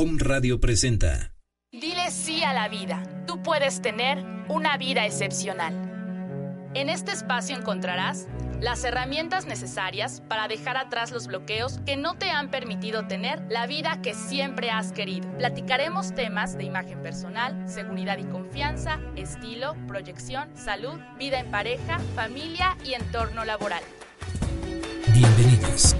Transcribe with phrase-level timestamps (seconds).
[0.00, 1.32] Om Radio presenta.
[1.72, 3.02] Dile sí a la vida.
[3.26, 5.74] Tú puedes tener una vida excepcional.
[6.74, 8.28] En este espacio encontrarás
[8.60, 13.66] las herramientas necesarias para dejar atrás los bloqueos que no te han permitido tener la
[13.66, 15.28] vida que siempre has querido.
[15.36, 22.76] Platicaremos temas de imagen personal, seguridad y confianza, estilo, proyección, salud, vida en pareja, familia
[22.84, 23.82] y entorno laboral.
[25.12, 25.96] Bienvenidos.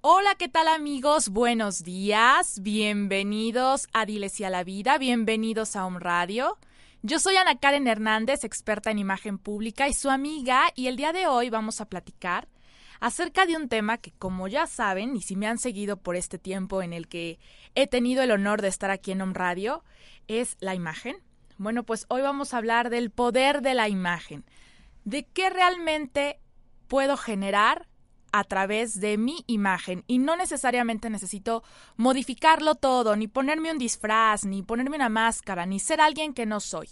[0.00, 1.28] Hola, ¿qué tal amigos?
[1.28, 6.56] Buenos días, bienvenidos a Diles y a la Vida, bienvenidos a Home Radio.
[7.02, 11.12] Yo soy Ana Karen Hernández, experta en imagen pública y su amiga, y el día
[11.12, 12.46] de hoy vamos a platicar
[13.00, 16.38] acerca de un tema que, como ya saben, y si me han seguido por este
[16.38, 17.40] tiempo en el que
[17.74, 19.82] he tenido el honor de estar aquí en Home Radio,
[20.28, 21.16] es la imagen.
[21.56, 24.44] Bueno, pues hoy vamos a hablar del poder de la imagen,
[25.04, 26.38] de qué realmente
[26.86, 27.88] puedo generar
[28.32, 31.62] a través de mi imagen y no necesariamente necesito
[31.96, 36.60] modificarlo todo, ni ponerme un disfraz, ni ponerme una máscara, ni ser alguien que no
[36.60, 36.88] soy.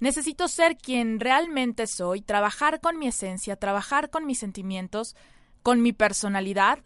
[0.00, 5.14] Necesito ser quien realmente soy, trabajar con mi esencia, trabajar con mis sentimientos,
[5.62, 6.80] con mi personalidad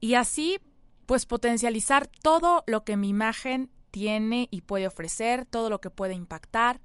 [0.00, 0.60] y así
[1.06, 6.14] pues potencializar todo lo que mi imagen tiene y puede ofrecer, todo lo que puede
[6.14, 6.80] impactar,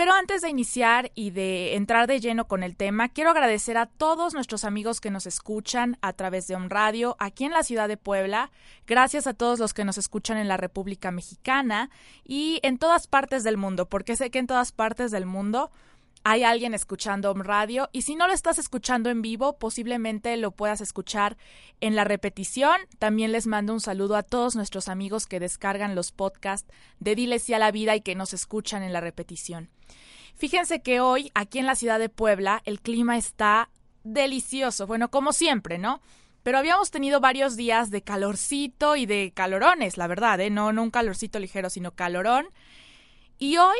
[0.00, 3.84] pero antes de iniciar y de entrar de lleno con el tema, quiero agradecer a
[3.84, 7.86] todos nuestros amigos que nos escuchan a través de un radio aquí en la ciudad
[7.86, 8.50] de Puebla.
[8.86, 11.90] Gracias a todos los que nos escuchan en la República Mexicana
[12.24, 15.70] y en todas partes del mundo, porque sé que en todas partes del mundo
[16.22, 20.80] hay alguien escuchando radio y si no lo estás escuchando en vivo, posiblemente lo puedas
[20.80, 21.38] escuchar
[21.80, 22.76] en la repetición.
[22.98, 27.48] También les mando un saludo a todos nuestros amigos que descargan los podcasts de Diles
[27.50, 29.70] a la vida y que nos escuchan en la repetición.
[30.36, 33.70] Fíjense que hoy aquí en la ciudad de Puebla el clima está
[34.04, 36.00] delicioso, bueno, como siempre, ¿no?
[36.42, 40.48] Pero habíamos tenido varios días de calorcito y de calorones, la verdad, ¿eh?
[40.48, 42.46] No, no un calorcito ligero, sino calorón.
[43.38, 43.76] Y hoy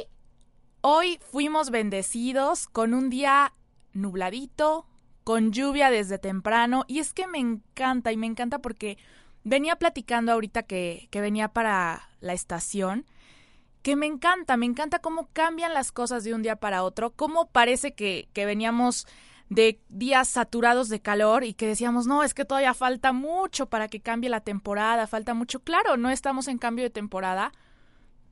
[0.82, 3.52] Hoy fuimos bendecidos con un día
[3.92, 4.86] nubladito,
[5.24, 8.96] con lluvia desde temprano, y es que me encanta, y me encanta porque
[9.44, 13.04] venía platicando ahorita que, que venía para la estación,
[13.82, 17.50] que me encanta, me encanta cómo cambian las cosas de un día para otro, cómo
[17.50, 19.06] parece que, que veníamos
[19.50, 23.88] de días saturados de calor y que decíamos, no, es que todavía falta mucho para
[23.88, 25.60] que cambie la temporada, falta mucho.
[25.60, 27.52] Claro, no estamos en cambio de temporada,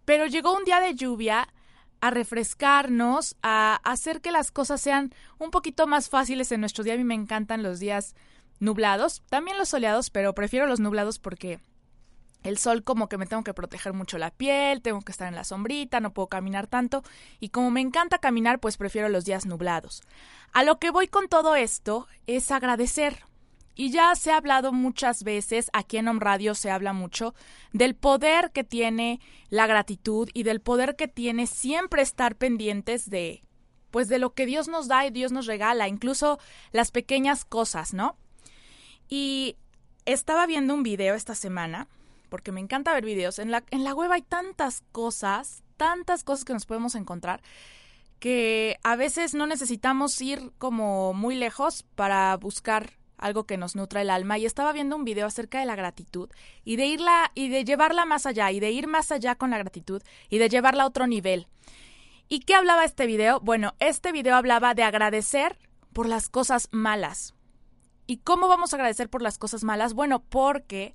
[0.07, 1.49] pero llegó un día de lluvia
[2.01, 6.95] a refrescarnos, a hacer que las cosas sean un poquito más fáciles en nuestro día.
[6.95, 8.15] A mí me encantan los días
[8.61, 11.61] nublados, también los soleados, pero prefiero los nublados porque
[12.43, 15.35] el sol como que me tengo que proteger mucho la piel, tengo que estar en
[15.35, 17.03] la sombrita, no puedo caminar tanto
[17.41, 20.03] y como me encanta caminar, pues prefiero los días nublados.
[20.53, 23.23] A lo que voy con todo esto es agradecer,
[23.79, 27.33] y ya se ha hablado muchas veces, aquí en Om Radio se habla mucho
[27.73, 33.45] del poder que tiene la gratitud y del poder que tiene siempre estar pendientes de
[33.93, 36.41] pues de lo que Dios nos da y Dios nos regala, incluso
[36.73, 38.17] las pequeñas cosas, ¿no?
[39.09, 39.57] Y
[40.07, 41.87] estaba viendo un video esta semana,
[42.31, 46.45] porque me encanta ver videos, en la, en la web hay tantas cosas, tantas cosas
[46.45, 47.43] que nos podemos encontrar,
[48.19, 54.03] que a veces no necesitamos ir como muy lejos para buscar algo que nos nutra
[54.03, 56.31] el alma y estaba viendo un video acerca de la gratitud
[56.65, 59.59] y de irla y de llevarla más allá y de ir más allá con la
[59.59, 61.49] gratitud y de llevarla a otro nivel.
[62.29, 63.41] ¿Y qué hablaba este video?
[63.41, 65.59] Bueno, este video hablaba de agradecer
[65.93, 67.35] por las cosas malas.
[68.07, 69.95] ¿Y cómo vamos a agradecer por las cosas malas?
[69.95, 70.95] Bueno, porque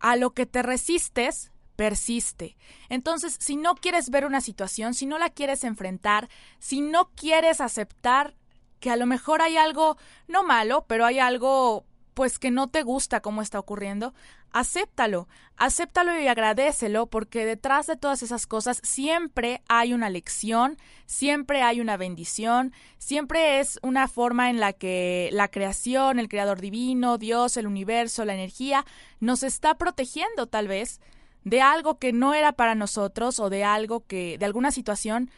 [0.00, 2.56] a lo que te resistes persiste.
[2.88, 6.28] Entonces, si no quieres ver una situación, si no la quieres enfrentar,
[6.58, 8.34] si no quieres aceptar
[8.80, 9.96] que a lo mejor hay algo,
[10.26, 11.84] no malo, pero hay algo
[12.14, 14.12] pues que no te gusta cómo está ocurriendo,
[14.50, 21.62] acéptalo, acéptalo y agradecelo porque detrás de todas esas cosas siempre hay una lección, siempre
[21.62, 27.18] hay una bendición, siempre es una forma en la que la creación, el creador divino,
[27.18, 28.84] Dios, el universo, la energía,
[29.20, 31.00] nos está protegiendo tal vez
[31.44, 35.30] de algo que no era para nosotros o de algo que, de alguna situación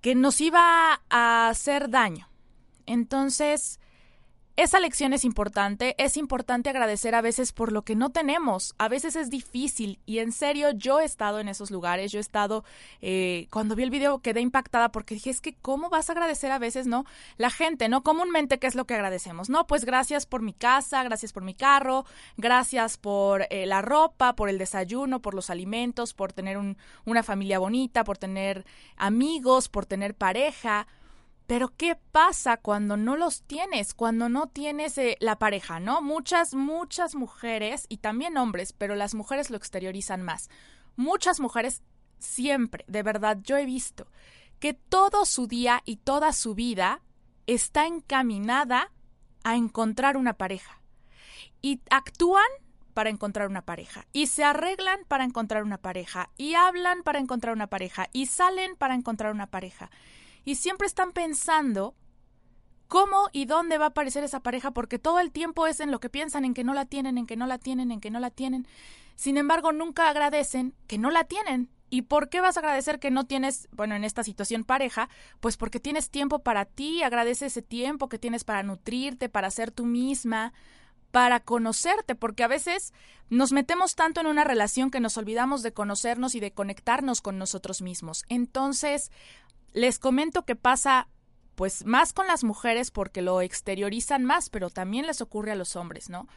[0.00, 2.28] que nos iba a hacer daño.
[2.88, 3.78] Entonces,
[4.58, 8.88] esa lección es importante, es importante agradecer a veces por lo que no tenemos, a
[8.88, 12.64] veces es difícil y en serio yo he estado en esos lugares, yo he estado,
[13.00, 16.50] eh, cuando vi el video quedé impactada porque dije, es que ¿cómo vas a agradecer
[16.50, 17.04] a veces, no?
[17.36, 18.02] La gente, ¿no?
[18.02, 19.48] Comúnmente, ¿qué es lo que agradecemos?
[19.48, 22.04] No, pues gracias por mi casa, gracias por mi carro,
[22.36, 26.58] gracias por eh, la ropa, por el desayuno, por los alimentos, por tener
[27.04, 30.88] una familia bonita, por tener amigos, por tener pareja,
[31.48, 33.94] pero ¿qué pasa cuando no los tienes?
[33.94, 36.02] Cuando no tienes eh, la pareja, ¿no?
[36.02, 40.50] Muchas, muchas mujeres y también hombres, pero las mujeres lo exteriorizan más.
[40.94, 41.82] Muchas mujeres
[42.18, 44.08] siempre, de verdad, yo he visto
[44.60, 47.00] que todo su día y toda su vida
[47.46, 48.92] está encaminada
[49.42, 50.82] a encontrar una pareja.
[51.62, 52.44] Y actúan
[52.92, 54.06] para encontrar una pareja.
[54.12, 56.28] Y se arreglan para encontrar una pareja.
[56.36, 58.10] Y hablan para encontrar una pareja.
[58.12, 59.90] Y salen para encontrar una pareja
[60.44, 61.94] y siempre están pensando
[62.88, 66.00] cómo y dónde va a aparecer esa pareja porque todo el tiempo es en lo
[66.00, 68.18] que piensan, en que no la tienen, en que no la tienen, en que no
[68.18, 68.66] la tienen.
[69.14, 71.70] Sin embargo, nunca agradecen que no la tienen.
[71.90, 75.08] ¿Y por qué vas a agradecer que no tienes, bueno, en esta situación pareja?
[75.40, 79.70] Pues porque tienes tiempo para ti, agradece ese tiempo que tienes para nutrirte, para ser
[79.70, 80.52] tú misma,
[81.10, 82.92] para conocerte, porque a veces
[83.30, 87.38] nos metemos tanto en una relación que nos olvidamos de conocernos y de conectarnos con
[87.38, 88.24] nosotros mismos.
[88.28, 89.10] Entonces,
[89.72, 91.08] les comento que pasa
[91.54, 95.74] pues más con las mujeres porque lo exteriorizan más, pero también les ocurre a los
[95.74, 96.28] hombres, ¿no?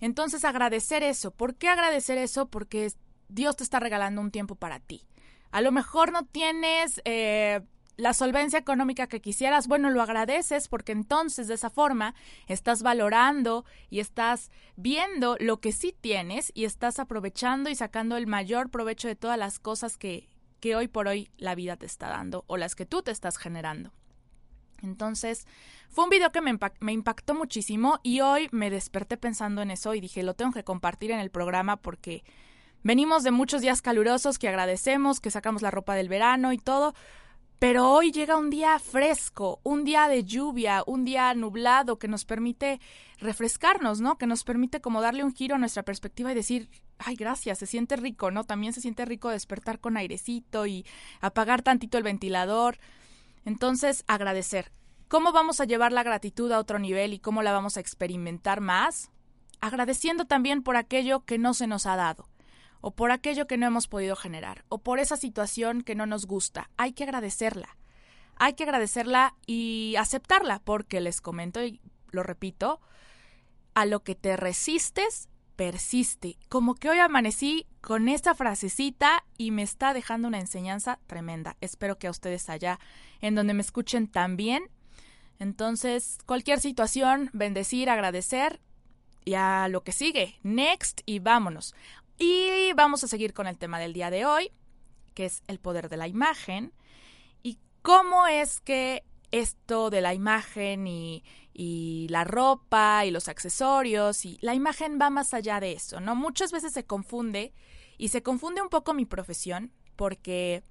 [0.00, 1.30] Entonces agradecer eso.
[1.30, 2.46] ¿Por qué agradecer eso?
[2.46, 2.92] Porque
[3.28, 5.06] Dios te está regalando un tiempo para ti.
[5.52, 7.60] A lo mejor no tienes eh,
[7.96, 12.14] la solvencia económica que quisieras, bueno, lo agradeces porque entonces de esa forma
[12.46, 18.26] estás valorando y estás viendo lo que sí tienes y estás aprovechando y sacando el
[18.26, 20.28] mayor provecho de todas las cosas que,
[20.60, 23.38] que hoy por hoy la vida te está dando o las que tú te estás
[23.38, 23.92] generando.
[24.82, 25.46] Entonces,
[25.88, 30.00] fue un video que me, impactó muchísimo y hoy me desperté pensando en eso y
[30.00, 32.24] dije, lo tengo que compartir en el programa porque
[32.82, 36.94] venimos de muchos días calurosos que agradecemos, que sacamos la ropa del verano y todo,
[37.58, 42.26] pero hoy llega un día fresco, un día de lluvia, un día nublado que nos
[42.26, 42.80] permite
[43.18, 44.18] refrescarnos, ¿no?
[44.18, 46.68] Que nos permite como darle un giro a nuestra perspectiva y decir,
[46.98, 48.44] ay, gracias, se siente rico, ¿no?
[48.44, 50.84] También se siente rico despertar con airecito y
[51.20, 52.78] apagar tantito el ventilador.
[53.46, 54.70] Entonces, agradecer.
[55.08, 58.60] ¿Cómo vamos a llevar la gratitud a otro nivel y cómo la vamos a experimentar
[58.60, 59.10] más?
[59.62, 62.28] Agradeciendo también por aquello que no se nos ha dado
[62.80, 66.26] o por aquello que no hemos podido generar, o por esa situación que no nos
[66.26, 66.70] gusta.
[66.76, 67.76] Hay que agradecerla.
[68.36, 71.80] Hay que agradecerla y aceptarla, porque les comento y
[72.10, 72.80] lo repito,
[73.74, 76.38] a lo que te resistes, persiste.
[76.48, 81.56] Como que hoy amanecí con esta frasecita y me está dejando una enseñanza tremenda.
[81.60, 82.78] Espero que a ustedes allá
[83.20, 84.70] en donde me escuchen también.
[85.38, 88.60] Entonces, cualquier situación, bendecir, agradecer
[89.24, 90.38] y a lo que sigue.
[90.42, 91.74] Next y vámonos.
[92.18, 94.50] Y vamos a seguir con el tema del día de hoy,
[95.14, 96.72] que es el poder de la imagen.
[97.42, 101.22] Y cómo es que esto de la imagen y,
[102.08, 106.14] la ropa y los accesorios y la imagen va más allá de eso, ¿no?
[106.14, 107.54] Muchas veces se confunde
[107.96, 110.62] y se confunde un poco mi profesión porque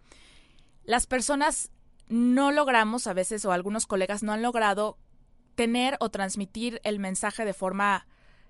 [0.83, 1.71] las personas
[2.07, 4.99] no logramos a veces o algunos colegas no han logrado
[5.55, 8.05] tener o transmitir el mensaje de forma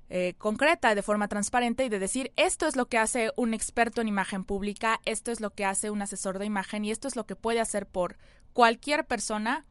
[0.10, 4.02] eh, concreta, de forma transparente y de decir esto es lo que hace un experto
[4.02, 7.16] en imagen pública, esto es lo que hace un asesor de imagen y esto es
[7.16, 8.18] lo que puede hacer por
[8.54, 9.66] cualquier persona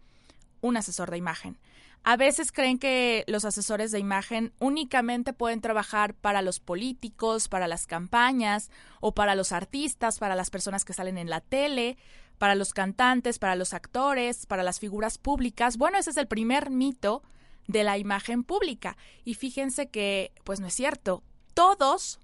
[0.61, 1.59] un asesor de imagen.
[2.07, 7.67] A veces creen que los asesores de imagen únicamente pueden trabajar para los políticos, para
[7.67, 11.97] las campañas o para los artistas, para las personas que salen en la tele,
[12.37, 15.79] para los cantantes, para los actores, para las figuras públicas.
[15.79, 17.23] Bueno, ese es el primer mito
[17.66, 18.97] de la imagen pública.
[19.25, 21.23] Y fíjense que, pues no es cierto,
[21.54, 22.21] todos,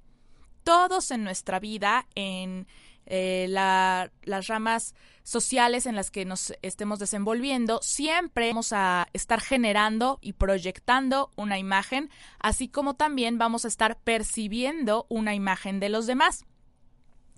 [0.64, 2.66] todos en nuestra vida, en
[3.06, 10.18] eh, las ramas sociales en las que nos estemos desenvolviendo, siempre vamos a estar generando
[10.20, 16.06] y proyectando una imagen, así como también vamos a estar percibiendo una imagen de los
[16.06, 16.44] demás.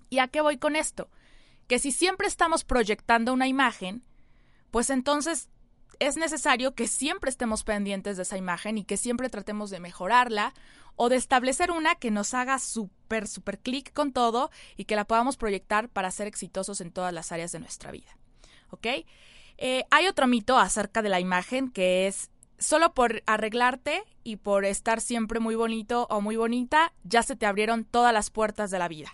[0.09, 1.09] ¿Y a qué voy con esto?
[1.67, 4.03] Que si siempre estamos proyectando una imagen,
[4.69, 5.49] pues entonces
[6.07, 10.53] es necesario que siempre estemos pendientes de esa imagen y que siempre tratemos de mejorarla
[10.95, 15.05] o de establecer una que nos haga súper, súper clic con todo y que la
[15.05, 18.17] podamos proyectar para ser exitosos en todas las áreas de nuestra vida.
[18.69, 18.87] ¿Ok?
[19.57, 22.29] Eh, hay otro mito acerca de la imagen que es
[22.59, 27.45] solo por arreglarte y por estar siempre muy bonito o muy bonita, ya se te
[27.45, 29.11] abrieron todas las puertas de la vida.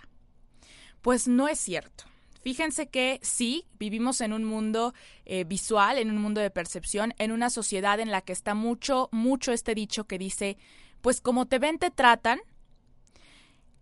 [1.02, 2.09] Pues no es cierto.
[2.40, 4.94] Fíjense que sí, vivimos en un mundo
[5.26, 9.08] eh, visual, en un mundo de percepción, en una sociedad en la que está mucho,
[9.12, 10.56] mucho este dicho que dice,
[11.02, 12.40] pues como te ven, te tratan.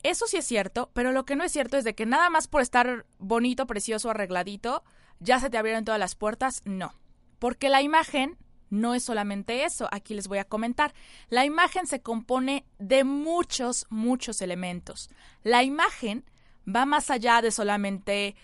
[0.03, 2.49] Eso sí es cierto, pero lo que no es cierto es de que nada más
[2.49, 4.85] por estar bonito, precioso, arregladito,
[5.21, 6.63] ya se te abrieron todas las puertas.
[6.65, 6.95] No,
[7.39, 8.39] porque la imagen
[8.71, 10.95] no es solamente eso, aquí les voy a comentar.
[11.29, 15.11] La imagen se compone de muchos, muchos elementos.
[15.43, 16.25] La imagen
[16.69, 18.37] va más allá de solamente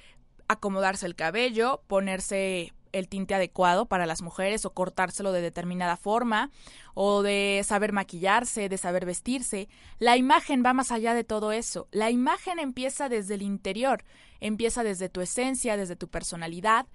[0.48, 6.50] acomodarse el cabello, ponerse el tinte adecuado para las mujeres o cortárselo de determinada forma
[6.94, 9.68] o de saber maquillarse, de saber vestirse.
[9.98, 11.88] La imagen va más allá de todo eso.
[11.90, 14.04] La imagen empieza desde el interior,
[14.40, 16.86] empieza desde tu esencia, desde tu personalidad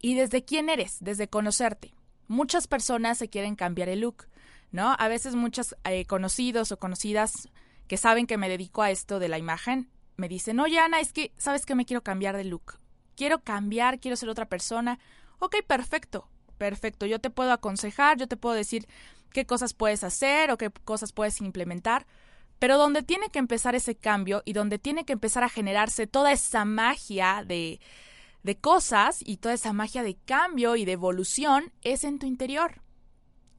[0.00, 1.94] y desde quién eres, desde conocerte.
[2.26, 4.26] Muchas personas se quieren cambiar el look,
[4.72, 4.96] ¿no?
[4.98, 7.48] A veces muchos eh, conocidos o conocidas
[7.86, 11.12] que saben que me dedico a esto de la imagen me dicen, oye Ana, es
[11.12, 12.78] que sabes que me quiero cambiar de look.
[13.16, 14.98] Quiero cambiar, quiero ser otra persona.
[15.38, 16.28] Ok, perfecto,
[16.58, 17.06] perfecto.
[17.06, 18.88] Yo te puedo aconsejar, yo te puedo decir
[19.32, 22.06] qué cosas puedes hacer o qué cosas puedes implementar.
[22.58, 26.32] Pero donde tiene que empezar ese cambio y donde tiene que empezar a generarse toda
[26.32, 27.80] esa magia de,
[28.42, 32.80] de cosas y toda esa magia de cambio y de evolución es en tu interior.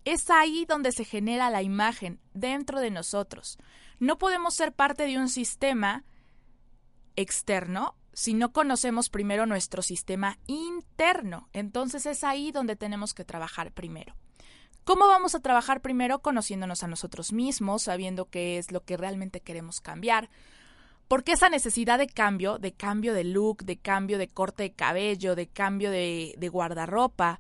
[0.06, 3.58] Es ahí donde se genera la imagen, dentro de nosotros.
[4.00, 6.04] No podemos ser parte de un sistema
[7.15, 11.50] externo si no conocemos primero nuestro sistema interno.
[11.51, 14.15] Entonces es ahí donde tenemos que trabajar primero.
[14.86, 16.19] ¿Cómo vamos a trabajar primero?
[16.19, 20.29] Conociéndonos a nosotros mismos, sabiendo qué es lo que realmente queremos cambiar.
[21.07, 25.36] Porque esa necesidad de cambio, de cambio de look, de cambio de corte de cabello,
[25.36, 27.39] de cambio de, de guardarropa,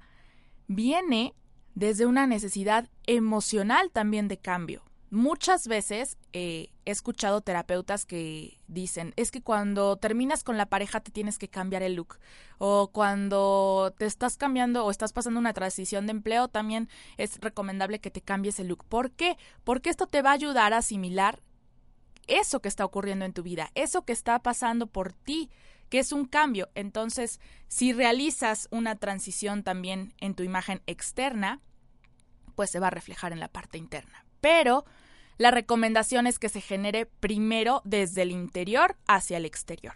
[0.67, 1.33] viene
[1.75, 4.83] desde una necesidad emocional también de cambio.
[5.15, 10.99] Muchas veces eh, he escuchado terapeutas que dicen, es que cuando terminas con la pareja
[10.99, 12.19] te tienes que cambiar el look.
[12.57, 17.99] O cuando te estás cambiando o estás pasando una transición de empleo, también es recomendable
[17.99, 18.83] que te cambies el look.
[18.83, 19.37] ¿Por qué?
[19.63, 21.39] Porque esto te va a ayudar a asimilar
[22.27, 25.49] eso que está ocurriendo en tu vida, eso que está pasando por ti,
[25.87, 26.67] que es un cambio.
[26.75, 31.61] Entonces, si realizas una transición también en tu imagen externa,
[32.55, 34.25] pues se va a reflejar en la parte interna.
[34.41, 34.83] Pero
[35.37, 39.95] la recomendación es que se genere primero desde el interior hacia el exterior.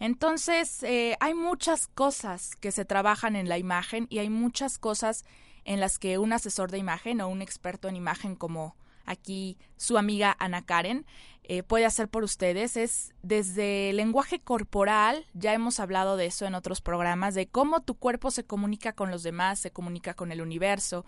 [0.00, 5.24] Entonces, eh, hay muchas cosas que se trabajan en la imagen y hay muchas cosas
[5.64, 8.76] en las que un asesor de imagen o un experto en imagen como
[9.06, 11.06] aquí su amiga Ana Karen
[11.42, 16.46] eh, puede hacer por ustedes es desde el lenguaje corporal, ya hemos hablado de eso
[16.46, 20.32] en otros programas, de cómo tu cuerpo se comunica con los demás, se comunica con
[20.32, 21.04] el universo,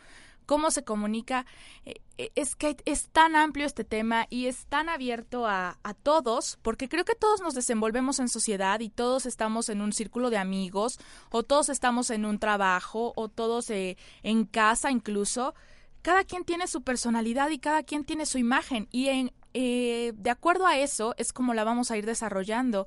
[0.47, 1.45] cómo se comunica.
[1.85, 5.95] Eh, eh, es que es tan amplio este tema y es tan abierto a, a,
[5.95, 10.31] todos, porque creo que todos nos desenvolvemos en sociedad y todos estamos en un círculo
[10.31, 10.99] de amigos,
[11.31, 15.55] o todos estamos en un trabajo, o todos eh, en casa incluso.
[16.03, 20.67] Cada quien tiene su personalidad y cada quien tiene su imagen y en, de acuerdo
[20.67, 22.87] a eso es como la vamos a ir desarrollando.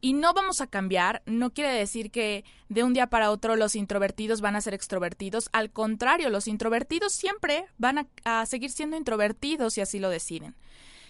[0.00, 3.74] Y no vamos a cambiar, no quiere decir que de un día para otro los
[3.74, 9.74] introvertidos van a ser extrovertidos, al contrario, los introvertidos siempre van a, seguir siendo introvertidos
[9.74, 10.54] si así lo deciden.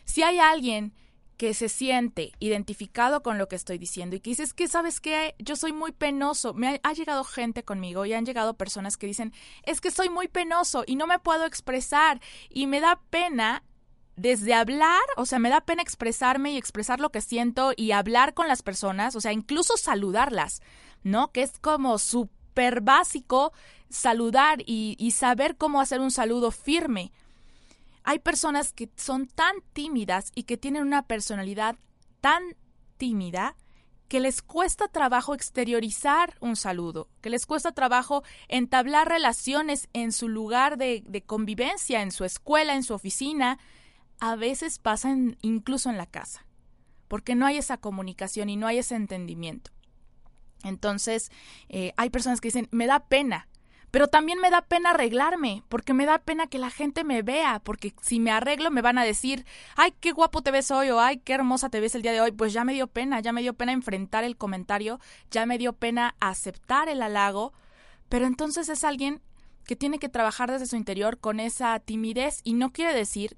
[0.05, 0.95] Si hay alguien
[1.37, 5.37] que se siente identificado con lo que estoy diciendo y que dices que sabes que
[5.39, 9.33] yo soy muy penoso, me ha, llegado gente conmigo y han llegado personas que dicen
[9.63, 13.63] es que soy muy penoso y no me puedo expresar y me da pena
[14.19, 18.35] desde hablar, o sea, me da pena expresarme y expresar lo que siento y hablar
[18.35, 20.61] con las personas, o sea, incluso saludarlas,
[21.05, 21.31] ¿no?
[21.31, 23.53] Que es como súper básico
[23.89, 27.13] saludar y, y, saber cómo hacer un saludo firme.
[28.03, 31.77] Hay personas que son tan tímidas y que tienen una personalidad
[32.21, 32.43] tan
[32.97, 33.55] tímida
[34.09, 40.29] que les cuesta trabajo exteriorizar un saludo, que les cuesta trabajo entablar relaciones en su
[40.29, 43.59] lugar de, de convivencia, en su escuela, en su oficina,
[44.21, 46.47] a veces pasa incluso en la casa,
[47.09, 49.71] porque no hay esa comunicación y no hay ese entendimiento.
[50.65, 51.31] Entonces,
[51.69, 53.49] eh, hay personas que dicen, me da pena,
[53.91, 57.61] pero también me da pena arreglarme, porque me da pena que la gente me vea,
[57.65, 59.47] porque si me arreglo me van a decir,
[59.77, 62.21] ay, qué guapo te ves hoy o ay, qué hermosa te ves el día de
[62.21, 62.33] hoy.
[62.33, 65.73] Pues ya me dio pena, ya me dio pena enfrentar el comentario, ya me dio
[65.73, 67.55] pena aceptar el halago,
[68.11, 69.23] pero entonces es alguien
[69.65, 73.37] que tiene que trabajar desde su interior con esa timidez y no quiere decir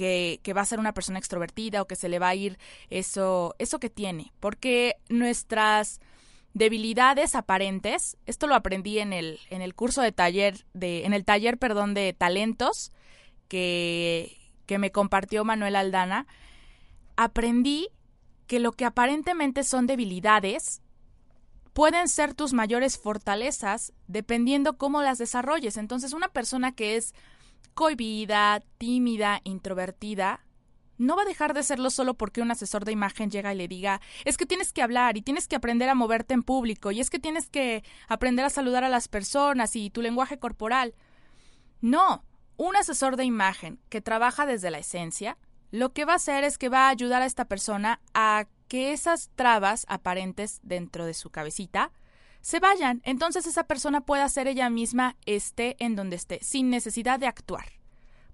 [0.00, 3.54] que, va a ser una persona extrovertida o que se le va a ir eso,
[3.58, 4.32] eso que tiene.
[4.40, 6.00] Porque nuestras
[6.54, 11.24] debilidades aparentes, esto lo aprendí en el, en el curso de taller, de, en el
[11.24, 12.92] taller, perdón, de talentos
[13.48, 16.26] que, que me compartió Manuel Aldana,
[17.16, 17.88] aprendí
[18.46, 20.80] que lo que aparentemente son debilidades
[21.74, 25.76] pueden ser tus mayores fortalezas dependiendo cómo las desarrolles.
[25.76, 27.14] Entonces, una persona que es
[27.80, 30.44] cohibida, tímida, introvertida,
[30.98, 33.68] no va a dejar de serlo solo porque un asesor de imagen llega y le
[33.68, 37.00] diga, es que tienes que hablar y tienes que aprender a moverte en público y
[37.00, 40.94] es que tienes que aprender a saludar a las personas y tu lenguaje corporal.
[41.80, 42.22] No,
[42.58, 45.38] un asesor de imagen que trabaja desde la esencia,
[45.70, 48.92] lo que va a hacer es que va a ayudar a esta persona a que
[48.92, 51.92] esas trabas aparentes dentro de su cabecita
[52.40, 53.02] se vayan.
[53.04, 57.80] Entonces esa persona pueda ser ella misma, esté en donde esté, sin necesidad de actuar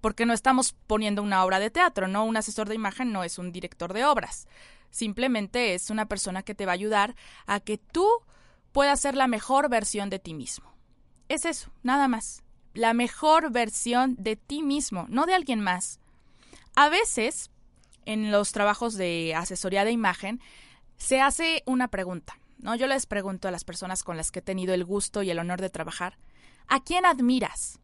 [0.07, 2.25] porque no estamos poniendo una obra de teatro, ¿no?
[2.25, 4.47] Un asesor de imagen no es un director de obras.
[4.91, 8.09] Simplemente es una persona que te va a ayudar a que tú
[8.71, 10.73] puedas ser la mejor versión de ti mismo.
[11.29, 12.45] Es eso, nada más.
[12.73, 15.99] La mejor versión de ti mismo, no de alguien más.
[16.77, 17.51] A veces,
[18.05, 20.41] en los trabajos de asesoría de imagen,
[20.99, 22.39] se hace una pregunta.
[22.59, 22.75] ¿No?
[22.75, 25.39] Yo les pregunto a las personas con las que he tenido el gusto y el
[25.39, 26.19] honor de trabajar,
[26.67, 27.81] ¿a quién admiras?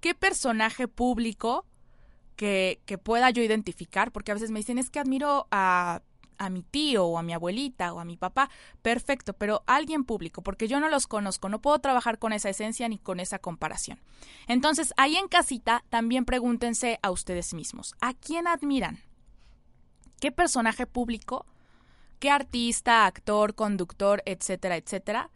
[0.00, 1.66] qué personaje público
[2.36, 6.02] que, que, pueda yo identificar, porque a veces me dicen, es que admiro a,
[6.38, 8.48] a mi tío o a mi abuelita o a mi papá,
[8.80, 12.88] perfecto, pero alguien público, porque yo no los conozco, no puedo trabajar con esa esencia
[12.88, 14.00] ni con esa comparación.
[14.46, 19.00] Entonces, ahí en casita también pregúntense a ustedes mismos, ¿a quién admiran?
[20.20, 21.44] ¿Qué personaje público?
[22.18, 25.30] ¿Qué artista, actor, conductor, etcétera, etcétera?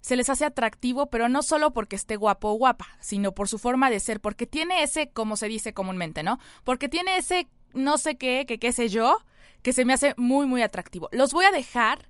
[0.00, 3.58] se les hace atractivo, pero no solo porque esté guapo o guapa, sino por su
[3.58, 6.38] forma de ser, porque tiene ese, como se dice comúnmente, ¿no?
[6.64, 9.18] Porque tiene ese no sé qué, que qué sé yo,
[9.62, 11.08] que se me hace muy, muy atractivo.
[11.12, 12.08] Los voy a dejar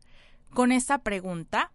[0.50, 1.72] con esa pregunta.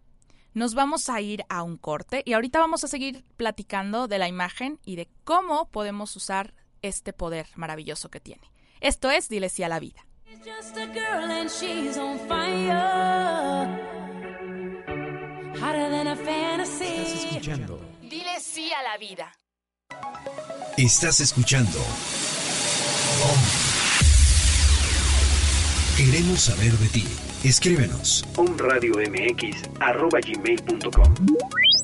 [0.54, 4.28] Nos vamos a ir a un corte y ahorita vamos a seguir platicando de la
[4.28, 8.50] imagen y de cómo podemos usar este poder maravilloso que tiene.
[8.80, 10.06] Esto es Dile sí a la vida.
[10.34, 10.72] Estás
[17.24, 17.80] escuchando.
[18.02, 19.32] Dile sí a la vida.
[20.76, 21.78] Estás escuchando.
[25.96, 27.06] Queremos saber de ti.
[27.44, 28.24] Escríbenos.
[28.36, 29.44] omradiomx.com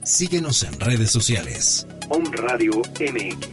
[0.02, 1.86] Síguenos en redes sociales.
[2.08, 3.46] Om Radio MX.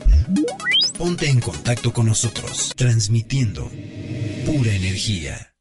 [0.98, 3.70] Ponte en contacto con nosotros, transmitiendo
[4.46, 5.54] pura energía.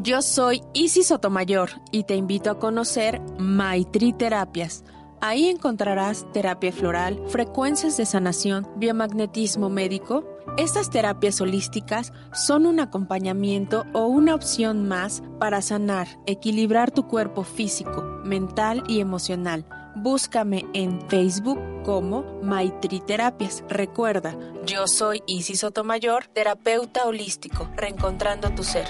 [0.00, 4.84] Yo soy Isis Sotomayor y te invito a conocer Maitri Terapias.
[5.20, 10.37] Ahí encontrarás terapia floral, frecuencias de sanación, biomagnetismo médico.
[10.56, 17.44] Estas terapias holísticas son un acompañamiento o una opción más para sanar, equilibrar tu cuerpo
[17.44, 19.64] físico, mental y emocional.
[19.94, 23.64] Búscame en Facebook como Maitri Terapias.
[23.68, 28.86] Recuerda, yo soy Isis Sotomayor, terapeuta holístico, reencontrando tu ser.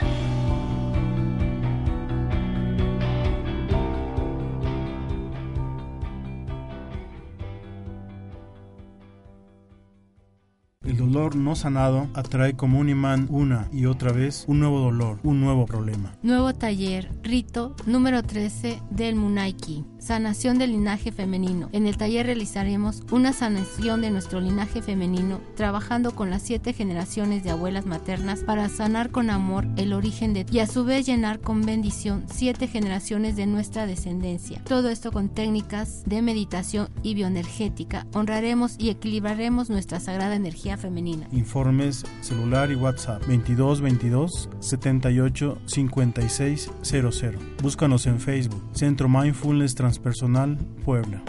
[10.98, 15.40] Dolor no sanado atrae como un imán una y otra vez un nuevo dolor, un
[15.40, 16.12] nuevo problema.
[16.22, 19.86] Nuevo taller, rito número 13 del Munaiki.
[19.98, 21.68] Sanación del linaje femenino.
[21.72, 27.42] En el taller realizaremos una sanación de nuestro linaje femenino, trabajando con las siete generaciones
[27.44, 31.40] de abuelas maternas para sanar con amor el origen de y a su vez llenar
[31.40, 34.62] con bendición siete generaciones de nuestra descendencia.
[34.64, 38.06] Todo esto con técnicas de meditación y bioenergética.
[38.12, 40.87] Honraremos y equilibraremos nuestra sagrada energía femenina.
[41.32, 47.38] Informes celular y WhatsApp 22 22 78 56 00.
[47.62, 51.22] Búscanos en Facebook, Centro Mindfulness Transpersonal Puebla.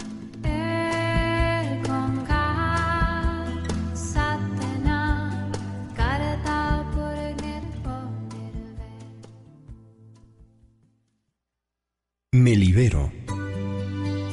[12.32, 13.12] Me libero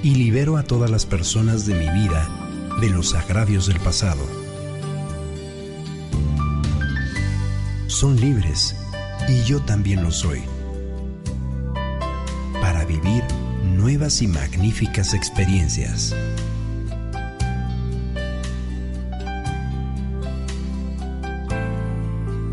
[0.02, 2.30] y libero a todas las personas de mi vida
[2.80, 4.47] de los agravios del pasado.
[8.00, 8.76] Son libres
[9.28, 10.44] y yo también lo soy.
[12.62, 13.24] Para vivir
[13.64, 16.16] nuevas y magníficas experiencias.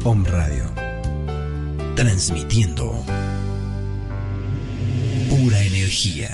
[0.03, 0.65] Om Radio.
[1.95, 3.05] Transmitiendo
[5.29, 6.34] pura energía.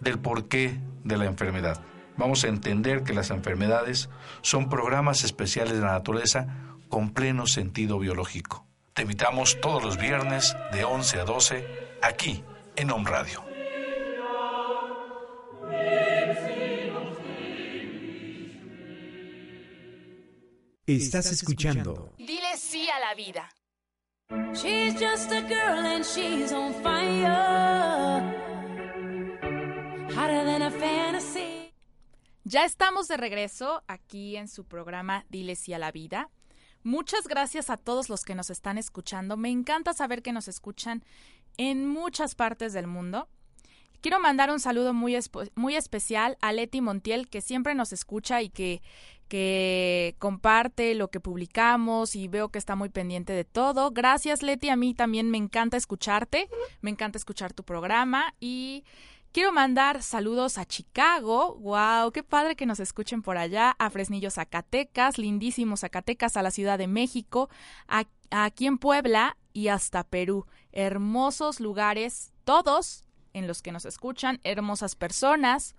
[0.00, 1.80] del porqué de la enfermedad.
[2.16, 4.08] Vamos a entender que las enfermedades
[4.42, 8.66] son programas especiales de la naturaleza con pleno sentido biológico.
[8.92, 11.66] Te invitamos todos los viernes de 11 a 12
[12.02, 12.42] aquí
[12.76, 13.44] en Home Radio.
[20.86, 23.48] Estás escuchando Dile sí a la vida.
[24.54, 28.47] She's just a girl and she's on fire.
[32.42, 36.28] Ya estamos de regreso aquí en su programa Dile sí a la vida.
[36.82, 39.36] Muchas gracias a todos los que nos están escuchando.
[39.36, 41.04] Me encanta saber que nos escuchan
[41.56, 43.28] en muchas partes del mundo.
[44.00, 45.16] Quiero mandar un saludo muy,
[45.54, 48.82] muy especial a Leti Montiel, que siempre nos escucha y que,
[49.28, 53.92] que comparte lo que publicamos y veo que está muy pendiente de todo.
[53.92, 54.68] Gracias, Leti.
[54.68, 56.48] A mí también me encanta escucharte,
[56.80, 58.84] me encanta escuchar tu programa y
[59.32, 61.56] quiero mandar saludos a Chicago.
[61.60, 62.12] ¡Wow!
[62.12, 63.74] ¡Qué padre que nos escuchen por allá!
[63.78, 67.48] A Fresnillo, Zacatecas, lindísimo Zacatecas, a la Ciudad de México,
[67.86, 70.46] a- aquí en Puebla y hasta Perú.
[70.72, 75.74] Hermosos lugares, todos en los que nos escuchan, hermosas personas.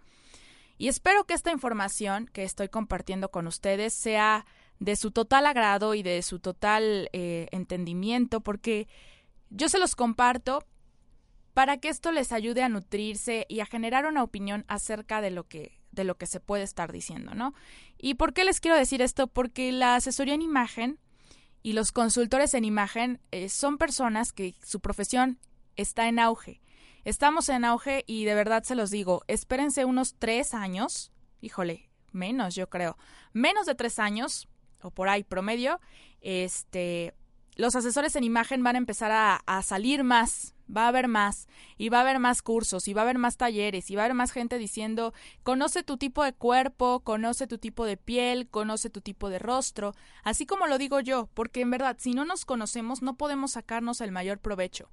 [0.78, 4.46] Y espero que esta información que estoy compartiendo con ustedes sea
[4.80, 8.88] de su total agrado y de su total eh, entendimiento, porque
[9.50, 10.64] yo se los comparto
[11.54, 15.48] para que esto les ayude a nutrirse y a generar una opinión acerca de lo
[15.48, 17.54] que de lo que se puede estar diciendo, ¿no?
[17.98, 19.26] ¿Y por qué les quiero decir esto?
[19.26, 21.00] Porque la asesoría en imagen
[21.64, 25.40] y los consultores en imagen eh, son personas que su profesión
[25.76, 26.62] está en auge.
[27.06, 32.56] Estamos en auge y de verdad se los digo, espérense unos tres años, híjole, menos
[32.56, 32.98] yo creo,
[33.34, 34.48] menos de tres años,
[34.82, 35.80] o por ahí promedio,
[36.22, 37.14] este,
[37.60, 41.89] los asesores en imagen van a empezar a, salir más, va a haber más, y
[41.89, 44.15] va a haber más cursos, y va a haber más talleres, y va a haber
[44.15, 49.02] más gente diciendo, conoce tu tipo de cuerpo, conoce tu tipo de piel, conoce tu
[49.02, 49.93] tipo de rostro,
[50.24, 54.00] así como lo digo yo, porque en verdad, si no nos conocemos, no podemos sacarnos
[54.00, 54.89] el mayor provecho.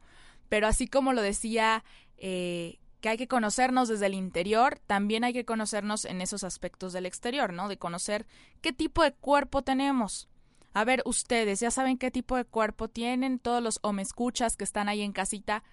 [0.48, 1.84] Pero así como lo decía,
[2.16, 6.92] eh, que hay que conocernos desde el interior, también hay que conocernos en esos aspectos
[6.92, 7.68] del exterior, ¿no?
[7.68, 8.26] De conocer
[8.60, 10.28] qué tipo de cuerpo tenemos.
[10.76, 14.58] A ver, ustedes ya saben qué tipo de cuerpo tienen, todos los o me escuchas
[14.58, 15.64] que están ahí en casita,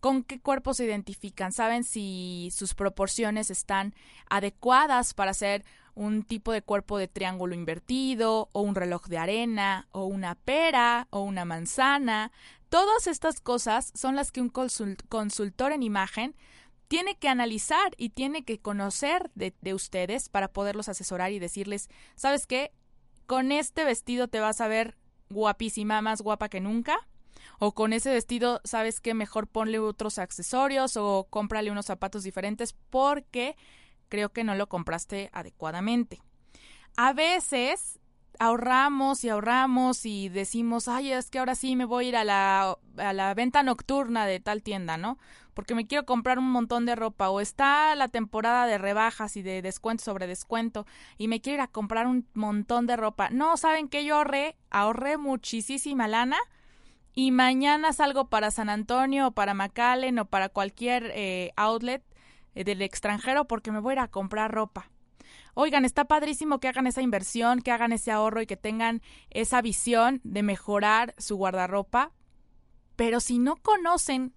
[0.00, 3.94] con qué cuerpo se identifican, saben si sus proporciones están
[4.30, 5.62] adecuadas para ser
[5.94, 11.06] un tipo de cuerpo de triángulo invertido, o un reloj de arena, o una pera,
[11.10, 12.32] o una manzana.
[12.70, 16.34] Todas estas cosas son las que un consult- consultor en imagen
[16.88, 21.90] tiene que analizar y tiene que conocer de, de ustedes para poderlos asesorar y decirles,
[22.14, 22.72] ¿sabes qué?
[23.26, 24.96] Con este vestido te vas a ver
[25.30, 26.96] guapísima, más guapa que nunca.
[27.58, 29.14] O con ese vestido, ¿sabes qué?
[29.14, 33.56] Mejor ponle otros accesorios o cómprale unos zapatos diferentes porque
[34.08, 36.20] creo que no lo compraste adecuadamente.
[36.96, 38.00] A veces
[38.38, 42.24] ahorramos y ahorramos y decimos, ay, es que ahora sí me voy a ir a
[42.24, 45.18] la, a la venta nocturna de tal tienda, ¿no?
[45.56, 49.42] Porque me quiero comprar un montón de ropa o está la temporada de rebajas y
[49.42, 50.84] de descuento sobre descuento
[51.16, 53.30] y me quiero ir a comprar un montón de ropa.
[53.30, 56.36] No, ¿saben que Yo ahorré, ahorré muchísima lana
[57.14, 62.04] y mañana salgo para San Antonio o para McAllen o para cualquier eh, outlet
[62.54, 64.90] eh, del extranjero porque me voy a ir a comprar ropa.
[65.54, 69.62] Oigan, está padrísimo que hagan esa inversión, que hagan ese ahorro y que tengan esa
[69.62, 72.12] visión de mejorar su guardarropa,
[72.94, 74.34] pero si no conocen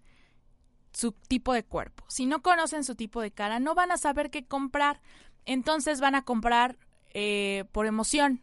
[0.93, 4.30] su tipo de cuerpo, si no conocen su tipo de cara, no van a saber
[4.30, 5.02] qué comprar,
[5.45, 6.78] entonces van a comprar
[7.13, 8.41] eh, por emoción.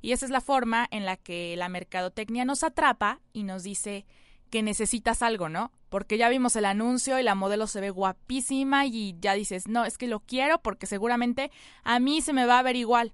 [0.00, 4.06] Y esa es la forma en la que la mercadotecnia nos atrapa y nos dice
[4.50, 5.72] que necesitas algo, ¿no?
[5.88, 9.84] Porque ya vimos el anuncio y la modelo se ve guapísima y ya dices, no,
[9.84, 11.50] es que lo quiero porque seguramente
[11.82, 13.12] a mí se me va a ver igual.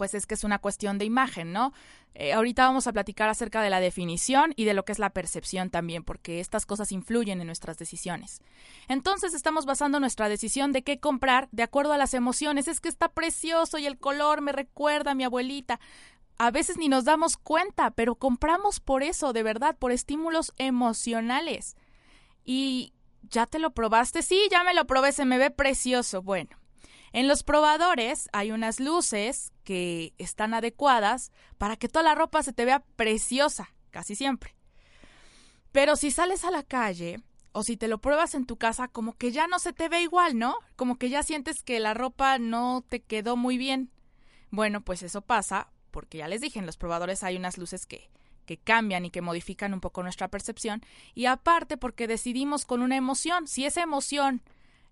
[0.00, 1.74] Pues es que es una cuestión de imagen, ¿no?
[2.14, 5.10] Eh, ahorita vamos a platicar acerca de la definición y de lo que es la
[5.10, 8.40] percepción también, porque estas cosas influyen en nuestras decisiones.
[8.88, 12.66] Entonces estamos basando nuestra decisión de qué comprar de acuerdo a las emociones.
[12.66, 15.78] Es que está precioso y el color me recuerda a mi abuelita
[16.38, 21.76] a veces ni nos damos cuenta, pero compramos por eso, de verdad, por estímulos emocionales.
[22.42, 22.94] ¿Y
[23.28, 24.22] ya te lo probaste?
[24.22, 26.22] Sí, ya me lo probé, se me ve precioso.
[26.22, 26.56] Bueno,
[27.12, 32.52] en los probadores hay unas luces que están adecuadas para que toda la ropa se
[32.52, 34.54] te vea preciosa, casi siempre.
[35.72, 37.20] Pero si sales a la calle
[37.52, 40.02] o si te lo pruebas en tu casa, como que ya no se te ve
[40.02, 40.56] igual, ¿no?
[40.76, 43.90] Como que ya sientes que la ropa no te quedó muy bien.
[44.50, 48.10] Bueno, pues eso pasa porque ya les dije, en los probadores hay unas luces que,
[48.46, 50.82] que cambian y que modifican un poco nuestra percepción,
[51.14, 54.42] y aparte porque decidimos con una emoción, si esa emoción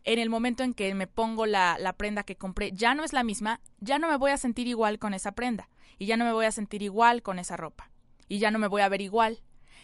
[0.05, 3.25] en el momento en que me pongo la, prenda que compré ya no es la
[3.25, 6.33] misma, ya no me voy a sentir igual con esa prenda y ya no me
[6.33, 7.91] voy a sentir igual con esa ropa
[8.29, 9.43] y ya no me voy a ver igual.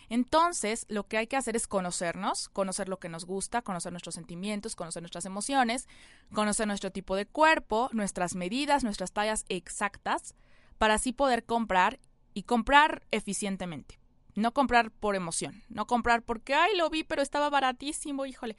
[0.08, 4.14] Entonces, lo que hay que hacer es conocernos, conocer lo que nos gusta, conocer nuestros
[4.14, 5.88] sentimientos, conocer nuestras emociones,
[6.32, 10.34] conocer nuestro tipo de cuerpo, nuestras medidas, nuestras tallas exactas,
[10.78, 12.00] para así poder comprar
[12.34, 13.98] y comprar eficientemente.
[14.34, 18.56] No comprar por emoción, no comprar porque, ay, lo vi, pero estaba baratísimo, híjole.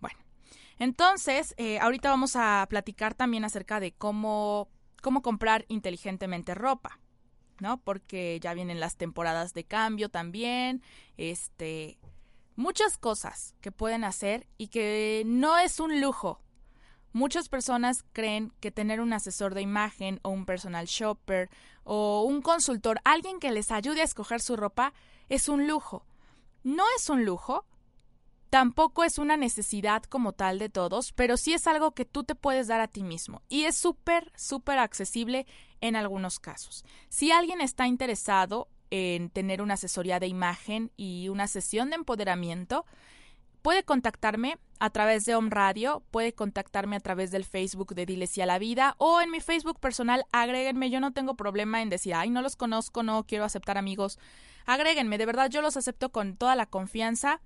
[0.00, 0.18] Bueno,
[0.78, 4.68] entonces, eh, ahorita vamos a platicar también acerca de cómo,
[5.02, 7.00] cómo comprar inteligentemente ropa.
[7.60, 7.78] ¿no?
[7.78, 10.82] Porque ya vienen las temporadas de cambio también,
[11.16, 11.98] este,
[12.56, 16.40] muchas cosas que pueden hacer y que no es un lujo.
[17.12, 21.48] Muchas personas creen que tener un asesor de imagen o un personal shopper
[21.84, 24.92] o un consultor, alguien que les ayude a escoger su ropa,
[25.28, 26.04] es un lujo.
[26.64, 27.64] No es un lujo,
[28.50, 32.34] tampoco es una necesidad como tal de todos, pero sí es algo que tú te
[32.34, 35.46] puedes dar a ti mismo y es súper, súper accesible
[35.80, 36.84] en algunos casos.
[37.08, 42.86] Si alguien está interesado en tener una asesoría de imagen y una sesión de empoderamiento,
[43.60, 48.38] puede contactarme a través de Home Radio, puede contactarme a través del Facebook de Diles
[48.38, 52.14] a la Vida o en mi Facebook personal, agréguenme, yo no tengo problema en decir,
[52.14, 54.18] ay, no los conozco, no quiero aceptar amigos,
[54.64, 57.42] agréguenme, de verdad yo los acepto con toda la confianza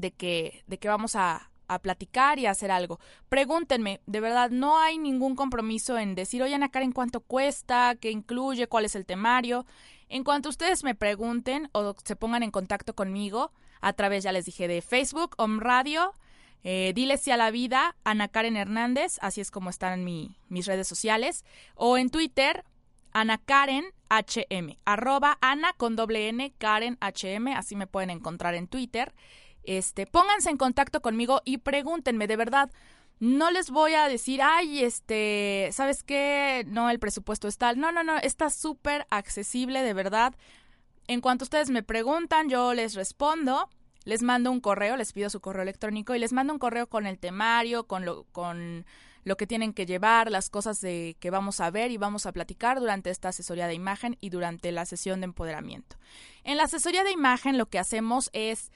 [0.00, 2.98] de que, de que vamos a, a platicar y a hacer algo.
[3.28, 7.94] Pregúntenme, de verdad, no hay ningún compromiso en decir, oye, Ana Karen, ¿cuánto cuesta?
[8.00, 8.66] ¿Qué incluye?
[8.66, 9.66] ¿Cuál es el temario?
[10.08, 14.46] En cuanto ustedes me pregunten o se pongan en contacto conmigo, a través, ya les
[14.46, 16.14] dije, de Facebook, Om Radio,
[16.64, 20.66] eh, Diles si a la vida, Ana Karen Hernández, así es como están mi, mis
[20.66, 22.64] redes sociales, o en Twitter,
[23.12, 28.66] Ana Karen HM, arroba Ana con doble N, Karen HM, así me pueden encontrar en
[28.66, 29.14] Twitter.
[29.68, 32.70] Este, pónganse en contacto conmigo y pregúntenme, de verdad.
[33.20, 36.64] No les voy a decir, ay, este, ¿sabes qué?
[36.68, 37.78] No, el presupuesto es tal.
[37.78, 40.34] No, no, no, está súper accesible, de verdad.
[41.06, 43.68] En cuanto ustedes me preguntan, yo les respondo,
[44.04, 47.06] les mando un correo, les pido su correo electrónico y les mando un correo con
[47.06, 48.86] el temario, con lo, con
[49.24, 52.32] lo que tienen que llevar, las cosas de, que vamos a ver y vamos a
[52.32, 55.98] platicar durante esta asesoría de imagen y durante la sesión de empoderamiento.
[56.42, 58.72] En la asesoría de imagen lo que hacemos es